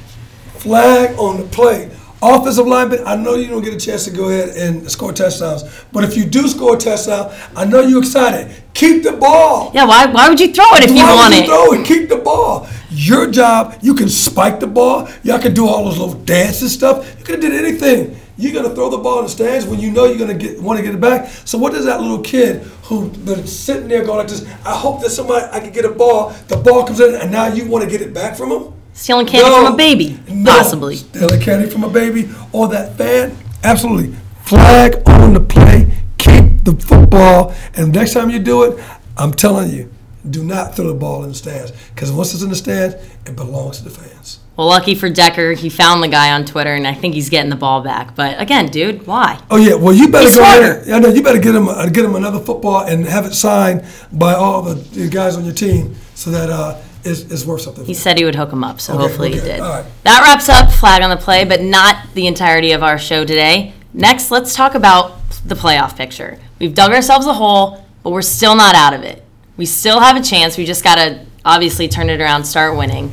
Flag 0.62 1.18
on 1.18 1.38
the 1.38 1.48
play. 1.48 1.90
Offensive 2.22 2.68
lineman, 2.68 3.00
I 3.04 3.16
know 3.16 3.34
you 3.34 3.48
don't 3.48 3.64
get 3.64 3.74
a 3.74 3.80
chance 3.80 4.06
to 4.06 4.12
go 4.12 4.30
ahead 4.30 4.50
and 4.56 4.90
score 4.92 5.12
touchdowns, 5.12 5.64
but 5.92 6.04
if 6.04 6.16
you 6.16 6.24
do 6.24 6.48
score 6.48 6.76
a 6.76 6.78
touchdown, 6.78 7.34
I 7.56 7.66
know 7.66 7.82
you're 7.82 7.98
excited. 7.98 8.56
Keep 8.76 9.02
the 9.02 9.14
ball. 9.14 9.72
Yeah, 9.74 9.86
why, 9.86 10.06
why 10.06 10.30
would 10.30 10.40
you 10.40 10.54
throw 10.54 10.66
it 10.76 10.84
if 10.84 10.92
you 10.92 10.98
Why 10.98 11.16
want 11.16 11.30
would 11.34 11.38
you 11.38 11.44
it? 11.46 11.48
throw 11.48 11.74
it? 11.74 11.86
Keep 11.88 12.10
the 12.10 12.18
ball. 12.18 12.68
Your 12.92 13.32
job, 13.32 13.76
you 13.82 13.96
can 13.96 14.08
spike 14.08 14.60
the 14.60 14.68
ball. 14.68 15.10
Y'all 15.24 15.40
can 15.40 15.56
do 15.56 15.68
all 15.68 15.84
those 15.86 15.98
little 15.98 16.14
dances 16.14 16.72
stuff. 16.74 17.12
You 17.18 17.26
could 17.26 17.42
have 17.44 17.52
did 17.52 17.66
anything. 17.66 18.16
You're 18.38 18.54
gonna 18.54 18.76
throw 18.76 18.90
the 18.92 19.00
ball 19.00 19.18
in 19.20 19.24
the 19.26 19.30
stands 19.32 19.66
when 19.66 19.80
you 19.80 19.90
know 19.90 20.06
you're 20.06 20.20
gonna 20.20 20.36
get 20.38 20.62
want 20.62 20.78
to 20.78 20.84
get 20.86 20.94
it 20.94 21.02
back. 21.02 21.28
So 21.46 21.58
what 21.58 21.74
does 21.74 21.86
that 21.86 22.02
little 22.02 22.22
kid 22.22 22.62
who 22.84 23.10
been 23.10 23.48
sitting 23.48 23.88
there 23.88 24.06
going 24.06 24.20
like 24.20 24.28
this? 24.28 24.46
I 24.64 24.76
hope 24.76 25.02
that 25.02 25.10
somebody 25.10 25.48
I 25.52 25.60
can 25.60 25.72
get 25.72 25.86
a 25.86 25.90
ball. 25.92 26.30
The 26.50 26.58
ball 26.58 26.84
comes 26.86 27.00
in, 27.00 27.16
and 27.16 27.32
now 27.32 27.48
you 27.48 27.66
want 27.66 27.84
to 27.84 27.90
get 27.90 28.02
it 28.02 28.14
back 28.14 28.36
from 28.38 28.52
him. 28.52 28.74
Stealing 28.94 29.26
candy 29.26 29.50
No. 29.50 29.64
from 29.64 29.74
a 29.74 29.78
baby. 29.78 30.20
Possibly. 30.46 30.98
Candy 31.42 31.70
from 31.70 31.84
a 31.84 31.90
baby 31.90 32.30
or 32.52 32.68
that 32.70 32.98
fan? 32.98 33.36
Absolutely. 33.64 34.16
Flag 34.44 35.02
on 35.08 35.34
the 35.34 35.40
play. 35.40 35.92
Keep 36.18 36.64
the 36.64 36.74
football. 36.74 37.54
And 37.76 37.94
next 37.94 38.14
time 38.14 38.30
you 38.30 38.40
do 38.40 38.64
it, 38.64 38.84
I'm 39.18 39.34
telling 39.34 39.70
you, 39.72 39.92
do 40.30 40.44
not 40.44 40.76
throw 40.76 40.88
the 40.88 40.94
ball 40.94 41.24
in 41.24 41.30
the 41.30 41.36
stands. 41.36 41.72
Because 41.94 42.12
once 42.12 42.34
it's 42.34 42.44
in 42.44 42.50
the 42.50 42.56
stands, 42.56 42.96
it 43.26 43.36
belongs 43.36 43.80
to 43.80 43.84
the 43.84 43.90
fans. 43.90 44.40
Well, 44.58 44.68
lucky 44.68 44.96
for 44.96 45.10
Decker, 45.10 45.54
he 45.54 45.70
found 45.70 46.04
the 46.04 46.08
guy 46.08 46.34
on 46.34 46.46
Twitter, 46.46 46.76
and 46.76 46.86
I 46.86 46.94
think 46.94 47.16
he's 47.16 47.30
getting 47.30 47.50
the 47.50 47.56
ball 47.56 47.82
back. 47.82 48.16
But 48.16 48.40
again, 48.40 48.68
dude, 48.68 49.08
why? 49.08 49.42
Oh 49.50 49.58
yeah, 49.58 49.76
well 49.76 49.94
you 49.94 50.10
better 50.10 50.26
He's 50.26 50.36
go 50.36 50.44
smarter. 50.44 50.84
I 50.94 51.00
know 51.00 51.08
you 51.08 51.24
better 51.24 51.40
get 51.40 51.56
him 51.56 51.68
uh, 51.68 51.88
get 51.88 52.04
him 52.04 52.16
another 52.16 52.40
football 52.40 52.86
and 52.86 53.06
have 53.06 53.26
it 53.26 53.34
signed 53.34 53.86
by 54.12 54.34
all 54.34 54.62
the, 54.62 54.76
the 54.76 55.10
guys 55.10 55.38
on 55.38 55.46
your 55.46 55.54
team 55.54 55.96
so 56.16 56.30
that 56.32 56.50
uh, 56.50 56.80
it's, 57.04 57.22
it's 57.22 57.46
worth 57.46 57.62
something. 57.62 57.86
He 57.86 57.94
said 57.94 58.18
he 58.18 58.26
would 58.26 58.36
hook 58.36 58.52
him 58.52 58.64
up, 58.64 58.80
so 58.82 58.94
Okay, 58.94 59.02
hopefully 59.04 59.32
he 59.34 59.40
okay, 59.40 59.48
did. 59.48 59.60
all 59.60 59.70
right. 59.82 59.86
That 60.04 60.22
wraps 60.22 60.50
up 60.50 60.72
Flag 60.72 61.02
on 61.02 61.10
the 61.10 61.18
Play, 61.18 61.46
but 61.46 61.62
not 61.62 62.14
the 62.14 62.28
entirety 62.28 62.72
of 62.72 62.84
our 62.84 62.98
show 62.98 63.26
today. 63.26 63.74
Next, 63.94 64.32
let's 64.32 64.56
talk 64.56 64.76
about 64.76 65.20
the 65.46 65.56
playoff 65.56 65.98
picture. 65.98 66.40
We've 66.60 66.74
dug 66.74 66.92
ourselves 66.92 67.26
a 67.28 67.34
hole, 67.34 67.86
but 68.04 68.12
we're 68.12 68.22
still 68.22 68.56
not 68.56 68.76
out 68.76 68.94
of 68.94 69.04
it. 69.04 69.24
We 69.58 69.66
still 69.66 70.00
have 70.00 70.16
a 70.16 70.22
chance. 70.22 70.58
We 70.58 70.66
just 70.66 70.84
got 70.84 70.96
to 70.96 71.26
obviously 71.44 71.88
turn 71.88 72.10
it 72.10 72.22
around, 72.22 72.46
start 72.46 72.78
winning. 72.78 73.12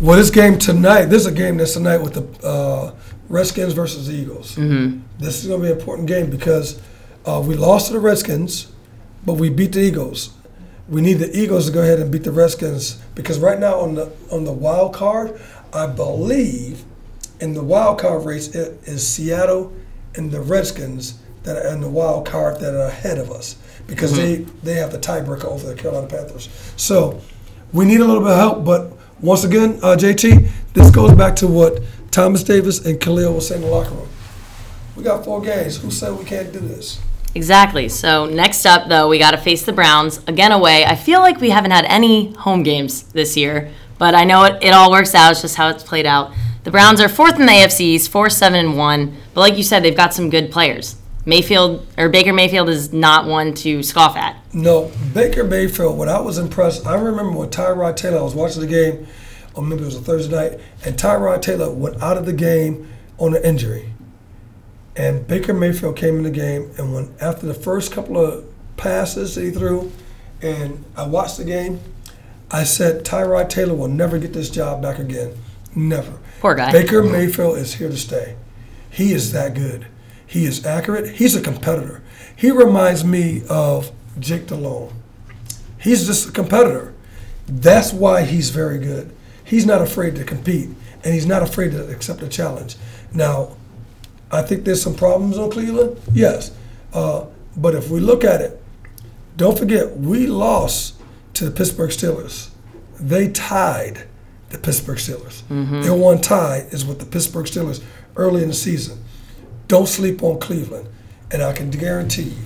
Well, 0.00 0.16
this 0.16 0.30
game 0.30 0.58
tonight, 0.58 1.06
this 1.06 1.22
is 1.22 1.26
a 1.26 1.32
game 1.32 1.56
that's 1.56 1.74
tonight 1.74 1.98
with 1.98 2.14
the 2.14 2.46
uh, 2.46 2.94
Redskins 3.28 3.72
versus 3.74 4.06
the 4.06 4.14
Eagles. 4.14 4.56
Mm-hmm. 4.56 5.00
This 5.18 5.42
is 5.42 5.48
going 5.48 5.60
to 5.60 5.66
be 5.66 5.72
an 5.72 5.78
important 5.78 6.08
game 6.08 6.30
because 6.30 6.80
uh, 7.26 7.42
we 7.44 7.54
lost 7.54 7.88
to 7.88 7.92
the 7.92 8.00
Redskins, 8.00 8.72
but 9.26 9.34
we 9.34 9.50
beat 9.50 9.72
the 9.72 9.80
Eagles. 9.80 10.30
We 10.90 11.00
need 11.00 11.14
the 11.14 11.34
Eagles 11.38 11.66
to 11.66 11.72
go 11.72 11.82
ahead 11.82 12.00
and 12.00 12.10
beat 12.10 12.24
the 12.24 12.32
Redskins 12.32 13.00
because 13.14 13.38
right 13.38 13.58
now 13.58 13.78
on 13.78 13.94
the 13.94 14.12
on 14.30 14.44
the 14.44 14.52
wild 14.52 14.92
card, 14.92 15.40
I 15.72 15.86
believe 15.86 16.84
in 17.40 17.54
the 17.54 17.62
wild 17.62 18.00
card 18.00 18.24
race 18.24 18.54
it 18.54 18.80
is 18.84 19.06
Seattle 19.06 19.72
and 20.16 20.32
the 20.32 20.40
Redskins 20.40 21.18
that 21.44 21.56
are 21.56 21.72
in 21.72 21.80
the 21.80 21.88
wild 21.88 22.26
card 22.26 22.60
that 22.60 22.74
are 22.74 22.88
ahead 22.88 23.18
of 23.18 23.30
us 23.30 23.56
because 23.86 24.14
they 24.14 24.38
they 24.64 24.74
have 24.74 24.90
the 24.92 24.98
tiebreaker 24.98 25.44
over 25.44 25.66
the 25.66 25.74
Carolina 25.74 26.08
Panthers. 26.08 26.48
So 26.76 27.20
we 27.72 27.84
need 27.84 28.00
a 28.00 28.04
little 28.04 28.22
bit 28.22 28.32
of 28.32 28.38
help, 28.38 28.64
but 28.64 28.92
once 29.20 29.44
again, 29.44 29.78
uh, 29.82 29.96
JT, 29.96 30.48
this 30.74 30.90
goes 30.90 31.14
back 31.14 31.36
to 31.36 31.46
what 31.46 31.82
Thomas 32.10 32.42
Davis 32.42 32.84
and 32.84 33.00
Kalil 33.00 33.34
were 33.34 33.40
saying 33.40 33.62
in 33.62 33.68
the 33.68 33.74
locker 33.74 33.94
room. 33.94 34.08
We 34.96 35.04
got 35.04 35.24
four 35.24 35.40
games. 35.40 35.76
Who 35.78 35.90
said 35.90 36.18
we 36.18 36.24
can't 36.24 36.52
do 36.52 36.58
this? 36.58 37.00
Exactly. 37.34 37.88
So 37.88 38.26
next 38.26 38.66
up, 38.66 38.88
though, 38.88 39.08
we 39.08 39.18
got 39.18 39.32
to 39.32 39.38
face 39.38 39.64
the 39.64 39.72
Browns 39.72 40.20
again 40.26 40.52
away. 40.52 40.84
I 40.84 40.94
feel 40.96 41.20
like 41.20 41.40
we 41.40 41.50
haven't 41.50 41.70
had 41.70 41.84
any 41.86 42.32
home 42.32 42.62
games 42.62 43.04
this 43.04 43.36
year, 43.36 43.70
but 43.98 44.14
I 44.14 44.24
know 44.24 44.44
it, 44.44 44.62
it 44.62 44.70
all 44.70 44.90
works 44.90 45.14
out. 45.14 45.32
It's 45.32 45.42
just 45.42 45.56
how 45.56 45.68
it's 45.68 45.84
played 45.84 46.06
out. 46.06 46.32
The 46.64 46.70
Browns 46.70 47.00
are 47.00 47.08
fourth 47.08 47.38
in 47.38 47.46
the 47.46 47.52
AFC 47.52 47.80
East, 47.80 48.10
four 48.10 48.28
seven 48.28 48.58
and 48.58 48.76
one. 48.76 49.16
But 49.32 49.40
like 49.40 49.56
you 49.56 49.62
said, 49.62 49.82
they've 49.82 49.96
got 49.96 50.12
some 50.12 50.28
good 50.28 50.50
players. 50.50 50.96
Mayfield 51.24 51.86
or 51.96 52.08
Baker 52.08 52.32
Mayfield 52.32 52.68
is 52.68 52.92
not 52.92 53.26
one 53.26 53.54
to 53.54 53.82
scoff 53.82 54.16
at. 54.16 54.36
No, 54.52 54.90
Baker 55.14 55.44
Mayfield. 55.44 55.96
When 55.96 56.08
I 56.08 56.20
was 56.20 56.38
impressed, 56.38 56.86
I 56.86 56.94
remember 56.94 57.38
when 57.38 57.50
Tyrod 57.50 57.96
Taylor. 57.96 58.18
I 58.18 58.22
was 58.22 58.34
watching 58.34 58.62
the 58.62 58.66
game. 58.66 59.06
Or 59.54 59.62
maybe 59.64 59.82
it 59.82 59.86
was 59.86 59.96
a 59.96 60.00
Thursday 60.00 60.34
night, 60.34 60.60
and 60.84 60.96
Tyrod 60.96 61.42
Taylor 61.42 61.70
went 61.70 62.00
out 62.00 62.16
of 62.16 62.24
the 62.24 62.32
game 62.32 62.88
on 63.18 63.34
an 63.34 63.42
injury. 63.42 63.92
And 65.00 65.26
Baker 65.26 65.54
Mayfield 65.54 65.96
came 65.96 66.18
in 66.18 66.24
the 66.24 66.30
game, 66.30 66.72
and 66.76 66.92
when 66.92 67.14
after 67.22 67.46
the 67.46 67.54
first 67.54 67.90
couple 67.90 68.22
of 68.22 68.44
passes 68.76 69.34
that 69.34 69.42
he 69.42 69.50
threw, 69.50 69.90
and 70.42 70.84
I 70.94 71.06
watched 71.06 71.38
the 71.38 71.44
game, 71.44 71.80
I 72.50 72.64
said 72.64 73.02
Tyrod 73.02 73.48
Taylor 73.48 73.72
will 73.72 73.88
never 73.88 74.18
get 74.18 74.34
this 74.34 74.50
job 74.50 74.82
back 74.82 74.98
again. 74.98 75.32
Never. 75.74 76.18
Poor 76.40 76.54
guy. 76.54 76.70
Baker 76.70 77.02
Mayfield 77.02 77.56
is 77.56 77.72
here 77.76 77.88
to 77.88 77.96
stay. 77.96 78.36
He 78.90 79.14
is 79.14 79.32
that 79.32 79.54
good. 79.54 79.86
He 80.26 80.44
is 80.44 80.66
accurate. 80.66 81.16
He's 81.16 81.34
a 81.34 81.40
competitor. 81.40 82.02
He 82.36 82.50
reminds 82.50 83.02
me 83.02 83.42
of 83.48 83.92
Jake 84.18 84.48
Delhomme. 84.48 84.92
He's 85.78 86.04
just 86.06 86.28
a 86.28 86.32
competitor. 86.32 86.92
That's 87.46 87.90
why 87.90 88.24
he's 88.24 88.50
very 88.50 88.78
good. 88.78 89.16
He's 89.42 89.64
not 89.64 89.80
afraid 89.80 90.14
to 90.16 90.24
compete, 90.24 90.68
and 91.02 91.14
he's 91.14 91.24
not 91.24 91.42
afraid 91.42 91.72
to 91.72 91.88
accept 91.88 92.20
a 92.20 92.28
challenge. 92.28 92.76
Now, 93.14 93.56
I 94.30 94.42
think 94.42 94.64
there's 94.64 94.82
some 94.82 94.94
problems 94.94 95.38
on 95.38 95.50
Cleveland, 95.50 96.00
yes. 96.12 96.52
Uh, 96.92 97.26
but 97.56 97.74
if 97.74 97.90
we 97.90 98.00
look 98.00 98.24
at 98.24 98.40
it, 98.40 98.62
don't 99.36 99.58
forget, 99.58 99.96
we 99.96 100.26
lost 100.26 100.94
to 101.34 101.44
the 101.44 101.50
Pittsburgh 101.50 101.90
Steelers. 101.90 102.50
They 102.98 103.28
tied 103.30 104.06
the 104.50 104.58
Pittsburgh 104.58 104.98
Steelers. 104.98 105.42
Their 105.82 105.94
one 105.94 106.20
tie 106.20 106.66
is 106.70 106.84
with 106.84 106.98
the 106.98 107.06
Pittsburgh 107.06 107.46
Steelers 107.46 107.82
early 108.16 108.42
in 108.42 108.48
the 108.48 108.54
season. 108.54 109.02
Don't 109.68 109.88
sleep 109.88 110.22
on 110.22 110.38
Cleveland. 110.40 110.88
And 111.32 111.42
I 111.42 111.52
can 111.52 111.70
guarantee 111.70 112.22
you, 112.22 112.44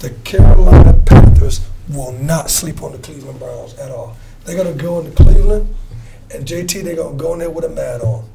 the 0.00 0.10
Carolina 0.10 0.92
Panthers 1.06 1.66
will 1.88 2.12
not 2.12 2.50
sleep 2.50 2.82
on 2.82 2.92
the 2.92 2.98
Cleveland 2.98 3.38
Browns 3.38 3.74
at 3.78 3.90
all. 3.90 4.16
They're 4.44 4.56
going 4.56 4.76
to 4.76 4.82
go 4.82 5.00
into 5.00 5.10
Cleveland, 5.12 5.74
and 6.32 6.46
JT, 6.46 6.84
they're 6.84 6.94
going 6.94 7.16
to 7.16 7.22
go 7.22 7.32
in 7.32 7.38
there 7.38 7.50
with 7.50 7.64
a 7.64 7.70
mat 7.70 8.02
on. 8.02 8.28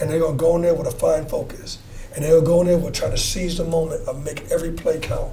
And 0.00 0.08
they're 0.08 0.18
going 0.18 0.38
to 0.38 0.40
go 0.40 0.56
in 0.56 0.62
there 0.62 0.74
with 0.74 0.86
a 0.86 0.90
fine 0.90 1.26
focus. 1.26 1.78
And 2.14 2.24
they'll 2.24 2.42
go 2.42 2.60
in 2.60 2.66
there 2.66 2.78
with 2.78 2.94
trying 2.94 3.12
to 3.12 3.18
seize 3.18 3.58
the 3.58 3.64
moment 3.64 4.06
of 4.08 4.24
make 4.24 4.50
every 4.50 4.72
play 4.72 4.98
count. 4.98 5.32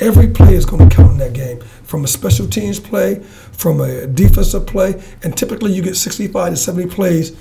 Every 0.00 0.28
play 0.28 0.54
is 0.54 0.64
going 0.64 0.88
to 0.88 0.94
count 0.94 1.12
in 1.12 1.18
that 1.18 1.32
game, 1.32 1.60
from 1.82 2.04
a 2.04 2.06
special 2.06 2.46
teams 2.46 2.78
play, 2.78 3.16
from 3.16 3.80
a 3.80 4.06
defensive 4.06 4.64
play, 4.66 5.02
and 5.24 5.36
typically 5.36 5.72
you 5.72 5.82
get 5.82 5.96
65 5.96 6.50
to 6.52 6.56
70 6.56 6.94
plays 6.94 7.36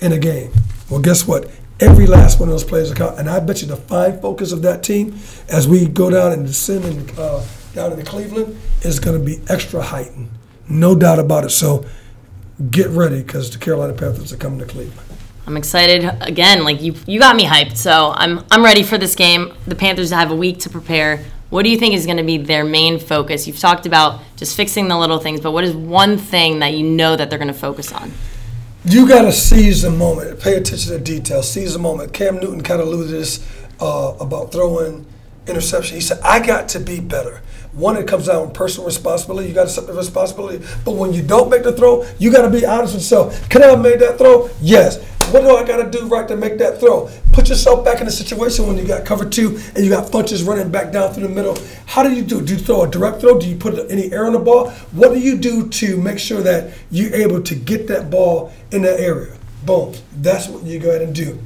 in 0.00 0.12
a 0.12 0.18
game. 0.18 0.50
Well, 0.88 1.00
guess 1.00 1.26
what? 1.26 1.50
Every 1.80 2.06
last 2.06 2.40
one 2.40 2.48
of 2.48 2.54
those 2.54 2.64
plays 2.64 2.88
will 2.88 2.96
count, 2.96 3.18
and 3.18 3.28
I 3.28 3.40
bet 3.40 3.60
you 3.60 3.68
the 3.68 3.76
fine 3.76 4.20
focus 4.20 4.52
of 4.52 4.62
that 4.62 4.82
team 4.82 5.18
as 5.48 5.68
we 5.68 5.86
go 5.86 6.08
down 6.10 6.32
and 6.32 6.46
descend 6.46 6.84
in, 6.86 7.18
uh, 7.18 7.44
down 7.74 7.92
into 7.92 8.04
Cleveland 8.04 8.58
is 8.82 8.98
going 8.98 9.18
to 9.18 9.24
be 9.24 9.40
extra 9.48 9.82
heightened, 9.82 10.30
no 10.68 10.94
doubt 10.94 11.18
about 11.18 11.44
it. 11.44 11.50
So 11.50 11.84
get 12.70 12.88
ready 12.88 13.22
because 13.22 13.50
the 13.50 13.58
Carolina 13.58 13.92
Panthers 13.92 14.32
are 14.32 14.38
coming 14.38 14.58
to 14.60 14.66
Cleveland. 14.66 15.07
I'm 15.48 15.56
excited 15.56 16.04
again. 16.20 16.62
Like 16.62 16.82
you, 16.82 16.94
you 17.06 17.18
got 17.18 17.34
me 17.34 17.46
hyped. 17.46 17.78
So 17.78 18.12
I'm, 18.14 18.44
I'm 18.50 18.62
ready 18.62 18.82
for 18.82 18.98
this 18.98 19.14
game. 19.14 19.54
The 19.66 19.74
Panthers 19.74 20.10
have 20.10 20.30
a 20.30 20.36
week 20.36 20.58
to 20.60 20.70
prepare. 20.70 21.24
What 21.48 21.62
do 21.62 21.70
you 21.70 21.78
think 21.78 21.94
is 21.94 22.04
going 22.04 22.18
to 22.18 22.22
be 22.22 22.36
their 22.36 22.64
main 22.64 22.98
focus? 22.98 23.46
You've 23.46 23.58
talked 23.58 23.86
about 23.86 24.20
just 24.36 24.54
fixing 24.54 24.88
the 24.88 24.98
little 24.98 25.18
things, 25.18 25.40
but 25.40 25.52
what 25.52 25.64
is 25.64 25.74
one 25.74 26.18
thing 26.18 26.58
that 26.58 26.74
you 26.74 26.86
know 26.86 27.16
that 27.16 27.30
they're 27.30 27.38
going 27.38 27.48
to 27.48 27.54
focus 27.54 27.92
on? 27.92 28.12
you 28.84 29.08
got 29.08 29.22
to 29.22 29.32
seize 29.32 29.82
the 29.82 29.90
moment, 29.90 30.40
pay 30.40 30.56
attention 30.56 30.92
to 30.92 30.98
details, 30.98 31.50
seize 31.50 31.72
the 31.72 31.78
moment. 31.78 32.12
Cam 32.12 32.36
Newton 32.36 32.62
kind 32.62 32.80
of 32.80 32.88
alluded 32.88 33.10
this 33.10 33.46
uh, 33.80 34.14
about 34.20 34.52
throwing 34.52 35.04
interception. 35.46 35.96
He 35.96 36.00
said, 36.00 36.20
I 36.22 36.44
got 36.44 36.68
to 36.70 36.80
be 36.80 37.00
better. 37.00 37.42
One, 37.72 37.96
it 37.96 38.06
comes 38.06 38.26
down 38.26 38.46
with 38.46 38.54
personal 38.54 38.86
responsibility. 38.86 39.48
You 39.48 39.54
got 39.54 39.62
to 39.62 39.68
accept 39.68 39.86
the 39.86 39.92
responsibility. 39.92 40.64
But 40.84 40.92
when 40.92 41.12
you 41.12 41.22
don't 41.22 41.50
make 41.50 41.62
the 41.62 41.72
throw, 41.72 42.06
you 42.18 42.32
got 42.32 42.42
to 42.42 42.50
be 42.50 42.64
honest 42.64 42.94
with 42.94 43.02
yourself. 43.02 43.48
Could 43.50 43.62
I 43.62 43.68
have 43.68 43.80
made 43.80 44.00
that 44.00 44.18
throw? 44.18 44.50
Yes. 44.60 44.98
What 45.30 45.42
do 45.42 45.54
I 45.56 45.62
got 45.62 45.76
to 45.76 45.90
do 45.90 46.06
right 46.06 46.26
to 46.26 46.36
make 46.36 46.56
that 46.56 46.80
throw? 46.80 47.10
Put 47.32 47.50
yourself 47.50 47.84
back 47.84 48.00
in 48.00 48.06
the 48.06 48.10
situation 48.10 48.66
when 48.66 48.78
you 48.78 48.86
got 48.86 49.04
cover 49.04 49.28
two 49.28 49.60
and 49.74 49.84
you 49.84 49.90
got 49.90 50.10
punches 50.10 50.42
running 50.42 50.70
back 50.70 50.90
down 50.90 51.12
through 51.12 51.24
the 51.24 51.34
middle. 51.34 51.54
How 51.84 52.02
do 52.02 52.14
you 52.14 52.22
do? 52.22 52.40
Do 52.40 52.54
you 52.54 52.58
throw 52.58 52.84
a 52.84 52.90
direct 52.90 53.20
throw? 53.20 53.38
Do 53.38 53.46
you 53.46 53.56
put 53.56 53.90
any 53.90 54.10
air 54.10 54.24
on 54.24 54.32
the 54.32 54.38
ball? 54.38 54.70
What 54.92 55.12
do 55.12 55.20
you 55.20 55.36
do 55.36 55.68
to 55.68 55.98
make 55.98 56.18
sure 56.18 56.40
that 56.40 56.72
you're 56.90 57.14
able 57.14 57.42
to 57.42 57.54
get 57.54 57.86
that 57.88 58.10
ball 58.10 58.52
in 58.70 58.80
that 58.82 59.00
area? 59.00 59.36
Boom. 59.66 59.94
That's 60.16 60.48
what 60.48 60.62
you 60.62 60.78
go 60.78 60.88
ahead 60.88 61.02
and 61.02 61.14
do. 61.14 61.38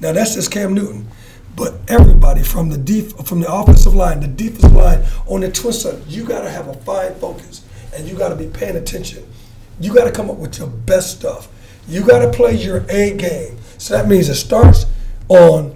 Now 0.00 0.10
that's 0.10 0.34
just 0.34 0.50
Cam 0.50 0.74
Newton. 0.74 1.06
But 1.54 1.74
everybody 1.86 2.42
from 2.42 2.70
the 2.70 2.78
def- 2.78 3.24
from 3.24 3.38
the 3.40 3.52
offensive 3.52 3.94
line, 3.94 4.18
the 4.18 4.26
defensive 4.26 4.72
line, 4.72 5.04
on 5.26 5.42
the 5.42 5.50
twin 5.52 5.72
side, 5.72 6.02
you 6.08 6.24
got 6.24 6.42
to 6.42 6.50
have 6.50 6.66
a 6.66 6.74
fine 6.74 7.14
focus 7.14 7.64
and 7.94 8.08
you 8.08 8.16
got 8.16 8.30
to 8.30 8.36
be 8.36 8.48
paying 8.48 8.76
attention. 8.76 9.24
You 9.78 9.94
got 9.94 10.04
to 10.04 10.10
come 10.10 10.28
up 10.28 10.38
with 10.38 10.58
your 10.58 10.66
best 10.66 11.18
stuff. 11.18 11.48
You 11.88 12.06
got 12.06 12.18
to 12.18 12.30
play 12.30 12.54
your 12.54 12.84
A 12.90 13.16
game. 13.16 13.56
So 13.78 13.96
that 13.96 14.08
means 14.08 14.28
it 14.28 14.34
starts 14.34 14.84
on 15.28 15.74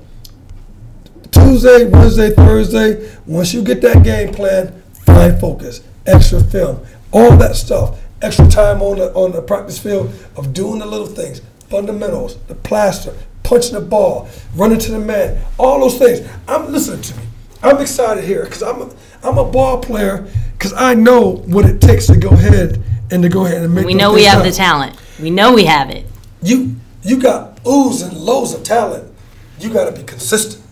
Tuesday, 1.30 1.86
Wednesday, 1.86 2.30
Thursday. 2.30 3.10
Once 3.26 3.54
you 3.54 3.62
get 3.62 3.80
that 3.80 4.02
game 4.04 4.32
plan, 4.32 4.82
fine 5.06 5.38
focus, 5.38 5.82
extra 6.06 6.40
film, 6.40 6.84
all 7.12 7.36
that 7.38 7.56
stuff, 7.56 7.98
extra 8.20 8.46
time 8.48 8.82
on 8.82 8.98
the 8.98 9.12
on 9.14 9.32
the 9.32 9.40
practice 9.40 9.78
field 9.78 10.12
of 10.36 10.52
doing 10.52 10.80
the 10.80 10.86
little 10.86 11.06
things, 11.06 11.40
fundamentals, 11.70 12.36
the 12.42 12.54
plaster, 12.54 13.14
punching 13.42 13.74
the 13.74 13.80
ball, 13.80 14.28
running 14.54 14.78
to 14.78 14.92
the 14.92 14.98
man, 14.98 15.42
all 15.58 15.80
those 15.80 15.98
things. 15.98 16.28
I'm 16.46 16.70
listening 16.70 17.02
to 17.02 17.16
me. 17.16 17.22
I'm 17.62 17.80
excited 17.80 18.24
here 18.24 18.44
because 18.44 18.62
I'm 18.62 18.82
a, 18.82 18.90
I'm 19.22 19.38
a 19.38 19.44
ball 19.44 19.80
player 19.80 20.26
because 20.52 20.72
I 20.74 20.94
know 20.94 21.36
what 21.46 21.64
it 21.64 21.80
takes 21.80 22.06
to 22.08 22.16
go 22.16 22.30
ahead 22.30 22.82
and 23.12 23.22
to 23.22 23.28
go 23.28 23.46
ahead 23.46 23.62
and 23.62 23.74
make. 23.74 23.86
We 23.86 23.94
know 23.94 24.12
we 24.12 24.24
have 24.24 24.42
the 24.42 24.50
talent. 24.50 24.96
We 25.20 25.30
know 25.30 25.52
we 25.52 25.64
have 25.66 25.90
it. 25.90 26.06
You 26.42 26.76
you 27.02 27.20
got 27.20 27.62
oohs 27.62 28.06
and 28.06 28.16
lows 28.16 28.54
of 28.54 28.64
talent. 28.64 29.12
You 29.60 29.72
got 29.72 29.84
to 29.84 29.92
be 29.92 30.02
consistent. 30.02 30.64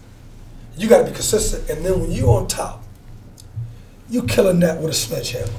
You 0.77 0.89
got 0.89 0.99
to 0.99 1.05
be 1.05 1.13
consistent, 1.13 1.69
and 1.69 1.85
then 1.85 2.01
when 2.01 2.11
you 2.11 2.27
on 2.27 2.49
top, 2.49 2.83
you 4.09 4.23
kill 4.25 4.49
a 4.49 4.55
gnat 4.55 4.81
with 4.81 4.91
a 4.91 4.95
sledgehammer. 4.95 5.53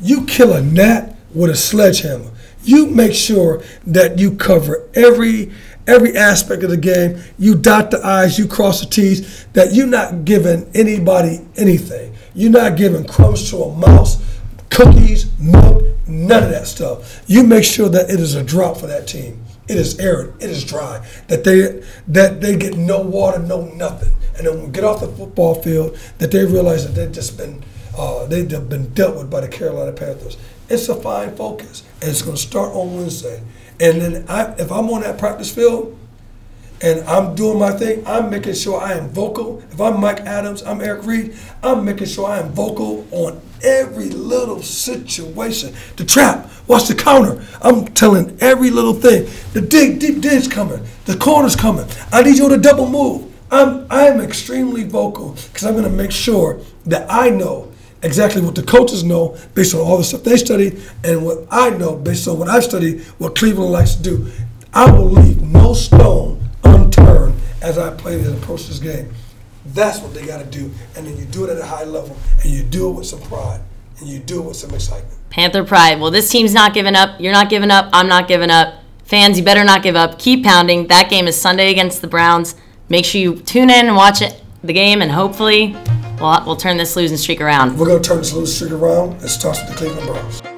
You 0.00 0.24
kill 0.24 0.52
a 0.52 0.62
gnat 0.62 1.16
with 1.34 1.50
a 1.50 1.56
sledgehammer. 1.56 2.30
You 2.64 2.86
make 2.86 3.12
sure 3.12 3.62
that 3.86 4.18
you 4.18 4.34
cover 4.34 4.88
every 4.94 5.52
every 5.86 6.16
aspect 6.16 6.62
of 6.62 6.70
the 6.70 6.76
game. 6.76 7.20
You 7.38 7.54
dot 7.54 7.90
the 7.90 8.04
I's, 8.04 8.38
you 8.38 8.46
cross 8.46 8.80
the 8.80 8.86
T's, 8.86 9.46
that 9.52 9.74
you're 9.74 9.86
not 9.86 10.24
giving 10.24 10.70
anybody 10.74 11.40
anything. 11.56 12.14
You're 12.34 12.52
not 12.52 12.76
giving 12.76 13.04
crumbs 13.04 13.50
to 13.50 13.58
a 13.58 13.76
mouse, 13.76 14.22
cookies, 14.70 15.26
milk, 15.38 15.81
none 16.12 16.42
of 16.44 16.50
that 16.50 16.66
stuff. 16.66 17.22
You 17.26 17.42
make 17.42 17.64
sure 17.64 17.88
that 17.88 18.10
it 18.10 18.20
is 18.20 18.34
a 18.34 18.44
drop 18.44 18.76
for 18.76 18.86
that 18.86 19.06
team. 19.06 19.42
It 19.68 19.76
is 19.76 19.98
arid, 19.98 20.34
it 20.42 20.50
is 20.50 20.64
dry, 20.64 21.06
that 21.28 21.44
they 21.44 21.82
that 22.08 22.40
they 22.40 22.56
get 22.56 22.76
no 22.76 23.00
water, 23.00 23.38
no 23.38 23.66
nothing. 23.66 24.12
And 24.36 24.46
then 24.46 24.54
when 24.54 24.66
we 24.66 24.72
get 24.72 24.84
off 24.84 25.00
the 25.00 25.08
football 25.08 25.54
field, 25.54 25.96
that 26.18 26.30
they 26.30 26.44
realize 26.44 26.86
that 26.86 26.94
they've 26.94 27.12
just 27.12 27.38
been 27.38 27.62
uh, 27.96 28.26
they've 28.26 28.48
been 28.48 28.92
dealt 28.94 29.16
with 29.16 29.30
by 29.30 29.40
the 29.40 29.48
Carolina 29.48 29.92
Panthers. 29.92 30.36
It's 30.68 30.88
a 30.88 30.94
fine 30.94 31.36
focus, 31.36 31.84
and 32.00 32.10
it's 32.10 32.22
going 32.22 32.36
to 32.36 32.42
start 32.42 32.72
on 32.72 32.96
Wednesday. 32.96 33.42
And 33.80 34.00
then 34.00 34.24
I, 34.28 34.52
if 34.58 34.70
I'm 34.72 34.88
on 34.90 35.02
that 35.02 35.18
practice 35.18 35.54
field 35.54 35.98
and 36.82 37.00
I'm 37.08 37.34
doing 37.34 37.58
my 37.58 37.70
thing, 37.70 38.02
I'm 38.06 38.28
making 38.28 38.54
sure 38.54 38.80
I 38.80 38.94
am 38.94 39.08
vocal. 39.10 39.60
If 39.70 39.80
I'm 39.80 40.00
Mike 40.00 40.20
Adams, 40.20 40.62
I'm 40.62 40.80
Eric 40.80 41.06
Reid, 41.06 41.36
I'm 41.62 41.84
making 41.84 42.08
sure 42.08 42.28
I 42.28 42.40
am 42.40 42.50
vocal 42.50 43.06
on 43.12 43.40
every 43.62 44.08
little 44.10 44.62
situation. 44.62 45.72
The 45.96 46.04
trap, 46.04 46.50
watch 46.66 46.88
the 46.88 46.96
counter. 46.96 47.44
I'm 47.62 47.86
telling 47.86 48.36
every 48.40 48.70
little 48.70 48.94
thing. 48.94 49.28
The 49.52 49.60
dig, 49.60 50.00
deep 50.00 50.20
dig's 50.20 50.48
coming. 50.48 50.84
The 51.04 51.16
corner's 51.16 51.54
coming. 51.54 51.86
I 52.10 52.22
need 52.22 52.36
you 52.36 52.48
to 52.48 52.58
double 52.58 52.88
move. 52.88 53.32
I'm 53.52 53.86
I 53.90 54.06
am 54.06 54.20
extremely 54.20 54.82
vocal 54.82 55.36
because 55.52 55.64
I'm 55.64 55.74
going 55.74 55.84
to 55.84 55.90
make 55.90 56.10
sure 56.10 56.60
that 56.86 57.06
I 57.08 57.28
know 57.28 57.70
exactly 58.02 58.42
what 58.42 58.56
the 58.56 58.62
coaches 58.62 59.04
know 59.04 59.36
based 59.54 59.74
on 59.74 59.82
all 59.82 59.98
the 59.98 60.04
stuff 60.04 60.24
they 60.24 60.36
study 60.36 60.82
and 61.04 61.24
what 61.24 61.46
I 61.50 61.70
know 61.70 61.94
based 61.94 62.26
on 62.26 62.38
what 62.38 62.48
I've 62.48 62.64
studied, 62.64 63.02
what 63.18 63.36
Cleveland 63.36 63.70
likes 63.70 63.94
to 63.94 64.02
do. 64.02 64.32
I 64.74 64.90
will 64.90 65.10
leave 65.10 65.42
no 65.42 65.74
stone 65.74 66.41
as 67.62 67.78
I 67.78 67.94
play 67.94 68.20
and 68.20 68.36
approach 68.36 68.66
this 68.66 68.78
game. 68.78 69.12
That's 69.66 70.00
what 70.00 70.12
they 70.12 70.26
got 70.26 70.38
to 70.38 70.46
do. 70.46 70.70
And 70.96 71.06
then 71.06 71.16
you 71.16 71.24
do 71.24 71.44
it 71.44 71.50
at 71.50 71.58
a 71.58 71.64
high 71.64 71.84
level 71.84 72.16
and 72.42 72.50
you 72.50 72.62
do 72.62 72.90
it 72.90 72.92
with 72.94 73.06
some 73.06 73.20
pride 73.22 73.60
and 74.00 74.08
you 74.08 74.18
do 74.18 74.42
it 74.42 74.46
with 74.46 74.56
some 74.56 74.74
excitement. 74.74 75.14
Panther 75.30 75.64
pride. 75.64 76.00
Well, 76.00 76.10
this 76.10 76.28
team's 76.28 76.52
not 76.52 76.74
giving 76.74 76.96
up. 76.96 77.20
You're 77.20 77.32
not 77.32 77.48
giving 77.48 77.70
up. 77.70 77.88
I'm 77.92 78.08
not 78.08 78.28
giving 78.28 78.50
up. 78.50 78.74
Fans, 79.04 79.38
you 79.38 79.44
better 79.44 79.64
not 79.64 79.82
give 79.82 79.94
up. 79.94 80.18
Keep 80.18 80.44
pounding. 80.44 80.88
That 80.88 81.08
game 81.08 81.26
is 81.28 81.40
Sunday 81.40 81.70
against 81.70 82.00
the 82.00 82.08
Browns. 82.08 82.54
Make 82.88 83.04
sure 83.04 83.20
you 83.20 83.36
tune 83.36 83.70
in 83.70 83.86
and 83.86 83.96
watch 83.96 84.20
it, 84.20 84.42
the 84.64 84.72
game, 84.72 85.00
and 85.00 85.10
hopefully 85.10 85.76
we'll, 86.20 86.44
we'll 86.44 86.56
turn 86.56 86.76
this 86.76 86.96
losing 86.96 87.16
streak 87.16 87.40
around. 87.40 87.78
We're 87.78 87.86
going 87.86 88.02
to 88.02 88.08
turn 88.08 88.18
this 88.18 88.32
losing 88.32 88.68
streak 88.68 88.80
around. 88.80 89.22
It 89.22 89.28
starts 89.28 89.60
with 89.60 89.70
the 89.70 89.76
Cleveland 89.76 90.06
Browns. 90.06 90.51